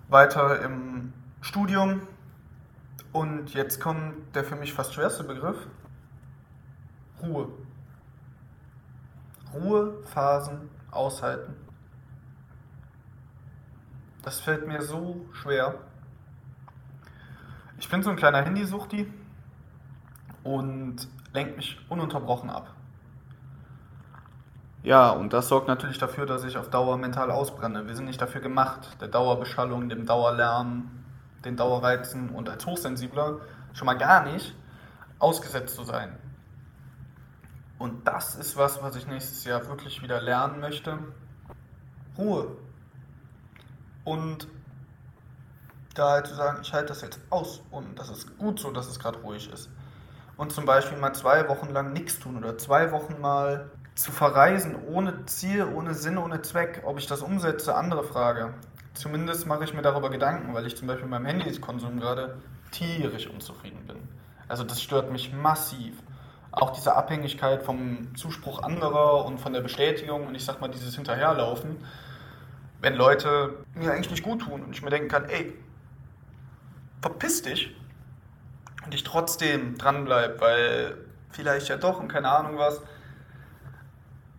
weiter 0.10 0.62
im 0.62 1.14
Studium. 1.42 2.02
Und 3.12 3.54
jetzt 3.54 3.80
kommt 3.80 4.36
der 4.36 4.44
für 4.44 4.56
mich 4.56 4.74
fast 4.74 4.94
schwerste 4.94 5.24
Begriff. 5.24 5.58
Ruhe. 7.22 7.50
Ruhephasen 9.54 10.70
aushalten. 10.92 11.56
Das 14.24 14.40
fällt 14.40 14.68
mir 14.68 14.82
so 14.82 15.26
schwer. 15.32 15.76
Ich 17.80 17.90
bin 17.90 18.04
so 18.04 18.10
ein 18.10 18.18
kleiner 18.18 18.44
Handysuchti 18.44 19.12
und 20.44 21.08
lenkt 21.34 21.58
mich 21.58 21.80
ununterbrochen 21.90 22.50
ab. 22.50 22.77
Ja, 24.88 25.10
und 25.10 25.34
das 25.34 25.50
sorgt 25.50 25.68
natürlich 25.68 25.98
dafür, 25.98 26.26
dass 26.26 26.46
ich 26.46 26.56
auf 26.56 26.70
Dauer 26.70 26.98
mental 26.98 27.30
ausbrenne. 27.30 27.88
Wir 27.88 27.96
sind 27.98 28.06
nicht 28.06 28.22
dafür 28.22 28.40
gemacht, 28.40 28.88
der 29.02 29.10
Dauerbeschallung, 29.10 29.90
dem 29.90 30.06
Dauerlernen, 30.06 31.04
den 31.44 31.58
Dauerreizen 31.58 32.30
und 32.30 32.48
als 32.48 32.66
Hochsensibler 32.66 33.42
schon 33.74 33.86
mal 33.86 33.98
gar 33.98 34.24
nicht 34.24 34.56
ausgesetzt 35.20 35.76
zu 35.76 35.84
sein. 35.84 36.18
Und 37.78 38.08
das 38.08 38.36
ist 38.36 38.56
was, 38.56 38.82
was 38.82 38.96
ich 38.96 39.08
nächstes 39.08 39.44
Jahr 39.44 39.68
wirklich 39.68 40.02
wieder 40.02 40.22
lernen 40.22 40.62
möchte. 40.62 40.98
Ruhe. 42.18 42.48
Und 44.06 44.48
da 45.96 46.12
halt 46.12 46.28
zu 46.28 46.36
sagen, 46.36 46.60
ich 46.62 46.72
halte 46.72 46.88
das 46.88 47.02
jetzt 47.02 47.20
aus 47.30 47.62
und 47.72 48.00
das 48.00 48.10
ist 48.10 48.38
gut 48.38 48.58
so, 48.58 48.72
dass 48.72 48.88
es 48.88 49.00
gerade 49.00 49.20
ruhig 49.20 49.52
ist. 49.52 49.70
Und 50.38 50.54
zum 50.54 50.66
Beispiel 50.66 50.98
mal 50.98 51.12
zwei 51.12 51.50
Wochen 51.50 51.74
lang 51.74 51.92
nichts 51.92 52.20
tun 52.20 52.38
oder 52.38 52.58
zwei 52.58 52.94
Wochen 52.94 53.20
mal 53.20 53.70
zu 53.98 54.12
verreisen 54.12 54.76
ohne 54.88 55.26
Ziel, 55.26 55.66
ohne 55.66 55.94
Sinn, 55.94 56.18
ohne 56.18 56.42
Zweck. 56.42 56.84
Ob 56.86 56.98
ich 56.98 57.08
das 57.08 57.22
umsetze, 57.22 57.76
andere 57.76 58.04
Frage. 58.04 58.54
Zumindest 58.94 59.46
mache 59.46 59.64
ich 59.64 59.74
mir 59.74 59.82
darüber 59.82 60.10
Gedanken, 60.10 60.54
weil 60.54 60.66
ich 60.66 60.78
zum 60.78 60.88
Beispiel 60.88 61.08
mit 61.08 61.12
meinem 61.12 61.26
Handykonsum 61.26 62.00
gerade 62.00 62.38
tierisch 62.72 63.28
unzufrieden 63.28 63.86
bin. 63.86 63.98
Also 64.48 64.64
das 64.64 64.82
stört 64.82 65.12
mich 65.12 65.34
massiv. 65.34 65.96
Auch 66.52 66.72
diese 66.72 66.96
Abhängigkeit 66.96 67.64
vom 67.64 68.16
Zuspruch 68.16 68.64
anderer 68.64 69.26
und 69.26 69.40
von 69.40 69.54
der 69.54 69.62
Bestätigung 69.62 70.28
und 70.28 70.36
ich 70.36 70.46
sag 70.46 70.62
mal 70.62 70.70
dieses 70.70 70.96
Hinterherlaufen 70.96 71.78
wenn 72.82 72.96
Leute 72.96 73.66
mir 73.74 73.92
eigentlich 73.92 74.12
nicht 74.12 74.24
gut 74.24 74.42
tun 74.42 74.64
und 74.64 74.72
ich 74.72 74.82
mir 74.82 74.90
denken 74.90 75.10
kann, 75.10 75.26
ey, 75.30 75.54
verpiss 77.02 77.42
dich 77.42 77.76
und 78.86 78.94
ich 78.94 79.04
trotzdem 79.04 79.78
dranbleibe, 79.78 80.40
weil 80.40 80.98
vielleicht 81.32 81.70
ja 81.70 81.78
doch 81.78 82.00
und 82.00 82.08
keine 82.08 82.30
Ahnung 82.30 82.58
was. 82.58 82.82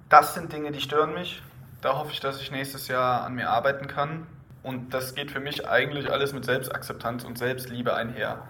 Das 0.09 0.35
sind 0.35 0.53
Dinge, 0.53 0.73
die 0.73 0.81
stören 0.81 1.13
mich. 1.15 1.43
Da 1.83 1.99
hoffe 1.99 2.13
ich, 2.13 2.21
dass 2.21 2.41
ich 2.41 2.51
nächstes 2.51 2.89
Jahr 2.89 3.25
an 3.25 3.35
mir 3.35 3.51
arbeiten 3.51 3.87
kann. 3.87 4.27
Und 4.63 4.95
das 4.95 5.15
geht 5.15 5.31
für 5.31 5.41
mich 5.41 5.69
eigentlich 5.69 6.11
alles 6.11 6.33
mit 6.33 6.45
Selbstakzeptanz 6.45 7.25
und 7.25 7.39
Selbstliebe 7.39 7.95
einher. 7.95 8.43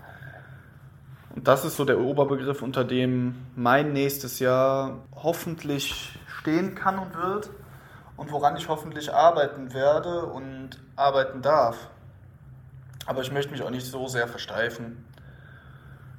Und 1.34 1.46
das 1.46 1.64
ist 1.64 1.76
so 1.76 1.84
der 1.84 1.98
Oberbegriff, 1.98 2.62
unter 2.62 2.84
dem 2.84 3.46
mein 3.54 3.92
nächstes 3.92 4.38
Jahr 4.38 5.04
hoffentlich 5.14 6.18
stehen 6.26 6.74
kann 6.74 6.98
und 6.98 7.14
wird 7.16 7.50
und 8.16 8.32
woran 8.32 8.56
ich 8.56 8.68
hoffentlich 8.68 9.12
arbeiten 9.12 9.74
werde 9.74 10.26
und 10.26 10.70
arbeiten 10.96 11.42
darf. 11.42 11.88
Aber 13.06 13.22
ich 13.22 13.32
möchte 13.32 13.52
mich 13.52 13.62
auch 13.62 13.70
nicht 13.70 13.86
so 13.86 14.06
sehr 14.06 14.28
versteifen. 14.28 15.04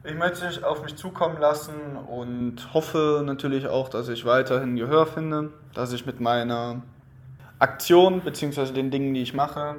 Ich 0.10 0.16
möchte 0.16 0.48
es 0.48 0.64
auf 0.64 0.82
mich 0.82 0.96
zukommen 0.96 1.38
lassen 1.38 1.96
und 1.96 2.74
hoffe 2.74 3.22
natürlich 3.24 3.68
auch, 3.68 3.90
dass 3.90 4.10
ich 4.10 4.26
weiterhin 4.26 4.76
Gehör 4.76 5.06
finde, 5.06 5.52
dass 5.76 5.94
ich 5.94 6.08
mit 6.08 6.20
meiner 6.20 6.82
Aktion 7.60 8.22
bzw. 8.22 8.74
den 8.74 8.90
Dingen, 8.90 9.14
die 9.14 9.22
ich 9.22 9.36
mache, 9.36 9.76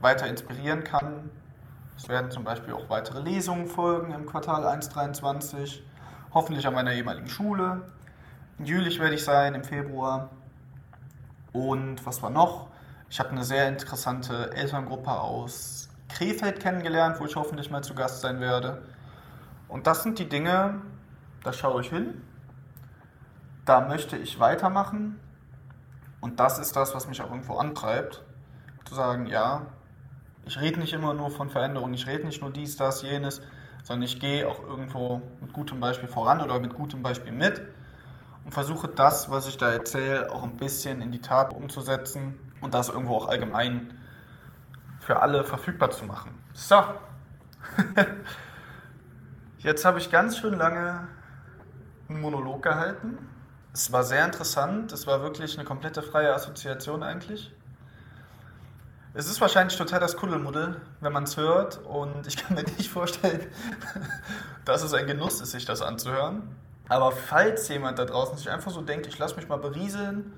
weiter 0.00 0.26
inspirieren 0.26 0.82
kann. 0.82 1.30
Es 1.96 2.08
werden 2.08 2.32
zum 2.32 2.42
Beispiel 2.42 2.74
auch 2.74 2.90
weitere 2.90 3.20
Lesungen 3.20 3.68
folgen 3.68 4.12
im 4.12 4.26
Quartal 4.26 4.64
1.23, 4.66 5.78
hoffentlich 6.34 6.66
an 6.66 6.74
meiner 6.74 6.92
ehemaligen 6.92 7.28
Schule. 7.28 7.82
In 8.58 8.64
Jülich 8.64 8.98
werde 8.98 9.14
ich 9.14 9.22
sein 9.22 9.54
im 9.54 9.62
Februar. 9.62 10.30
Und 11.52 12.04
was 12.04 12.20
war 12.20 12.30
noch? 12.30 12.66
Ich 13.08 13.20
habe 13.20 13.30
eine 13.30 13.44
sehr 13.44 13.68
interessante 13.68 14.50
Elterngruppe 14.56 15.12
aus 15.12 15.88
Krefeld 16.08 16.58
kennengelernt, 16.58 17.20
wo 17.20 17.26
ich 17.26 17.36
hoffentlich 17.36 17.70
mal 17.70 17.84
zu 17.84 17.94
Gast 17.94 18.22
sein 18.22 18.40
werde. 18.40 18.82
Und 19.72 19.86
das 19.86 20.02
sind 20.02 20.18
die 20.18 20.28
Dinge, 20.28 20.82
da 21.42 21.50
schaue 21.54 21.80
ich 21.80 21.88
hin, 21.88 22.20
da 23.64 23.80
möchte 23.80 24.18
ich 24.18 24.38
weitermachen. 24.38 25.18
Und 26.20 26.40
das 26.40 26.58
ist 26.58 26.76
das, 26.76 26.94
was 26.94 27.08
mich 27.08 27.22
auch 27.22 27.30
irgendwo 27.30 27.56
antreibt, 27.56 28.22
zu 28.84 28.94
sagen, 28.94 29.24
ja, 29.24 29.62
ich 30.44 30.60
rede 30.60 30.78
nicht 30.78 30.92
immer 30.92 31.14
nur 31.14 31.30
von 31.30 31.48
Veränderung, 31.48 31.94
ich 31.94 32.06
rede 32.06 32.26
nicht 32.26 32.42
nur 32.42 32.50
dies, 32.50 32.76
das, 32.76 33.00
jenes, 33.00 33.40
sondern 33.82 34.02
ich 34.02 34.20
gehe 34.20 34.46
auch 34.46 34.62
irgendwo 34.62 35.22
mit 35.40 35.54
gutem 35.54 35.80
Beispiel 35.80 36.10
voran 36.10 36.42
oder 36.42 36.60
mit 36.60 36.74
gutem 36.74 37.02
Beispiel 37.02 37.32
mit 37.32 37.62
und 38.44 38.52
versuche 38.52 38.88
das, 38.88 39.30
was 39.30 39.48
ich 39.48 39.56
da 39.56 39.72
erzähle, 39.72 40.30
auch 40.32 40.42
ein 40.42 40.58
bisschen 40.58 41.00
in 41.00 41.12
die 41.12 41.22
Tat 41.22 41.54
umzusetzen 41.54 42.38
und 42.60 42.74
das 42.74 42.90
irgendwo 42.90 43.16
auch 43.16 43.26
allgemein 43.26 43.98
für 45.00 45.22
alle 45.22 45.44
verfügbar 45.44 45.90
zu 45.90 46.04
machen. 46.04 46.38
So. 46.52 46.76
Jetzt 49.62 49.84
habe 49.84 50.00
ich 50.00 50.10
ganz 50.10 50.38
schön 50.38 50.54
lange 50.54 51.06
einen 52.08 52.20
Monolog 52.20 52.64
gehalten. 52.64 53.16
Es 53.72 53.92
war 53.92 54.02
sehr 54.02 54.24
interessant. 54.24 54.90
Es 54.90 55.06
war 55.06 55.22
wirklich 55.22 55.56
eine 55.56 55.64
komplette 55.64 56.02
freie 56.02 56.34
Assoziation 56.34 57.04
eigentlich. 57.04 57.54
Es 59.14 59.28
ist 59.28 59.40
wahrscheinlich 59.40 59.78
total 59.78 60.00
das 60.00 60.16
Kuddelmuddel, 60.16 60.80
wenn 61.00 61.12
man 61.12 61.22
es 61.22 61.36
hört. 61.36 61.78
Und 61.84 62.26
ich 62.26 62.36
kann 62.36 62.56
mir 62.56 62.64
nicht 62.64 62.90
vorstellen, 62.90 63.46
dass 64.64 64.82
es 64.82 64.94
ein 64.94 65.06
Genuss 65.06 65.40
ist, 65.40 65.52
sich 65.52 65.64
das 65.64 65.80
anzuhören. 65.80 66.56
Aber 66.88 67.12
falls 67.12 67.68
jemand 67.68 68.00
da 68.00 68.04
draußen 68.04 68.36
sich 68.36 68.50
einfach 68.50 68.72
so 68.72 68.80
denkt, 68.80 69.06
ich 69.06 69.16
lasse 69.20 69.36
mich 69.36 69.48
mal 69.48 69.58
berieseln 69.58 70.32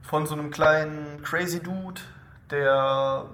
von 0.00 0.26
so 0.26 0.32
einem 0.32 0.50
kleinen 0.50 1.22
crazy 1.22 1.62
Dude, 1.62 2.00
der 2.50 3.26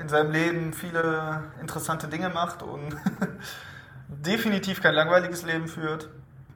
in 0.00 0.08
seinem 0.08 0.32
Leben 0.32 0.72
viele 0.72 1.44
interessante 1.60 2.08
Dinge 2.08 2.30
macht 2.30 2.64
und 2.64 2.96
definitiv 4.08 4.82
kein 4.82 4.94
langweiliges 4.94 5.42
Leben 5.44 5.68
führt, 5.68 6.08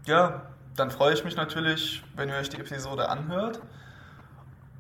ja, 0.07 0.43
dann 0.77 0.91
freue 0.91 1.13
ich 1.15 1.25
mich 1.25 1.37
natürlich, 1.37 2.05
wenn 2.17 2.29
ihr 2.29 2.37
euch 2.37 2.49
die 2.49 2.59
Episode 2.59 3.09
anhört. 3.09 3.61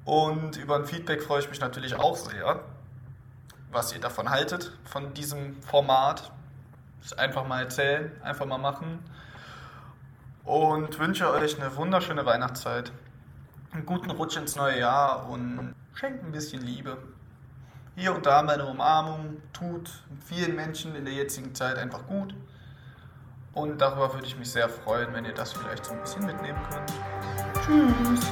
Und 0.05 0.57
über 0.57 0.77
ein 0.77 0.87
Feedback 0.87 1.23
freue 1.23 1.41
ich 1.41 1.51
mich 1.51 1.61
natürlich 1.61 1.95
auch 1.95 2.17
sehr, 2.17 2.61
was 3.71 3.93
ihr 3.93 4.01
davon 4.01 4.31
haltet, 4.31 4.73
von 4.85 5.13
diesem 5.13 5.61
Format. 5.63 6.33
Einfach 7.17 7.47
mal 7.47 7.63
erzählen, 7.63 8.11
einfach 8.23 8.47
mal 8.47 8.59
machen. 8.59 8.99
Und 10.45 10.99
wünsche 10.99 11.31
euch 11.31 11.61
eine 11.61 11.77
wunderschöne 11.77 12.25
Weihnachtszeit, 12.25 12.91
einen 13.73 13.85
guten 13.85 14.11
Rutsch 14.11 14.37
ins 14.37 14.57
neue 14.57 14.79
Jahr 14.79 15.29
und 15.29 15.75
schenkt 15.95 16.25
ein 16.25 16.33
bisschen 16.33 16.63
Liebe. 16.63 16.97
Hier 17.97 18.15
und 18.15 18.25
da 18.25 18.43
meine 18.43 18.65
Umarmung 18.65 19.43
tut 19.53 19.91
vielen 20.25 20.55
Menschen 20.55 20.95
in 20.95 21.05
der 21.05 21.15
jetzigen 21.15 21.55
Zeit 21.55 21.77
einfach 21.77 22.07
gut. 22.07 22.35
Und 23.55 23.81
darüber 23.81 24.13
würde 24.13 24.27
ich 24.27 24.37
mich 24.39 24.51
sehr 24.51 24.69
freuen, 24.69 25.13
wenn 25.15 25.25
ihr 25.25 25.35
das 25.35 25.53
vielleicht 25.53 25.85
so 25.85 25.93
ein 25.93 26.01
bisschen 26.01 26.27
mitnehmen 26.27 26.59
könnt. 26.71 26.93
Tschüss! 27.65 28.27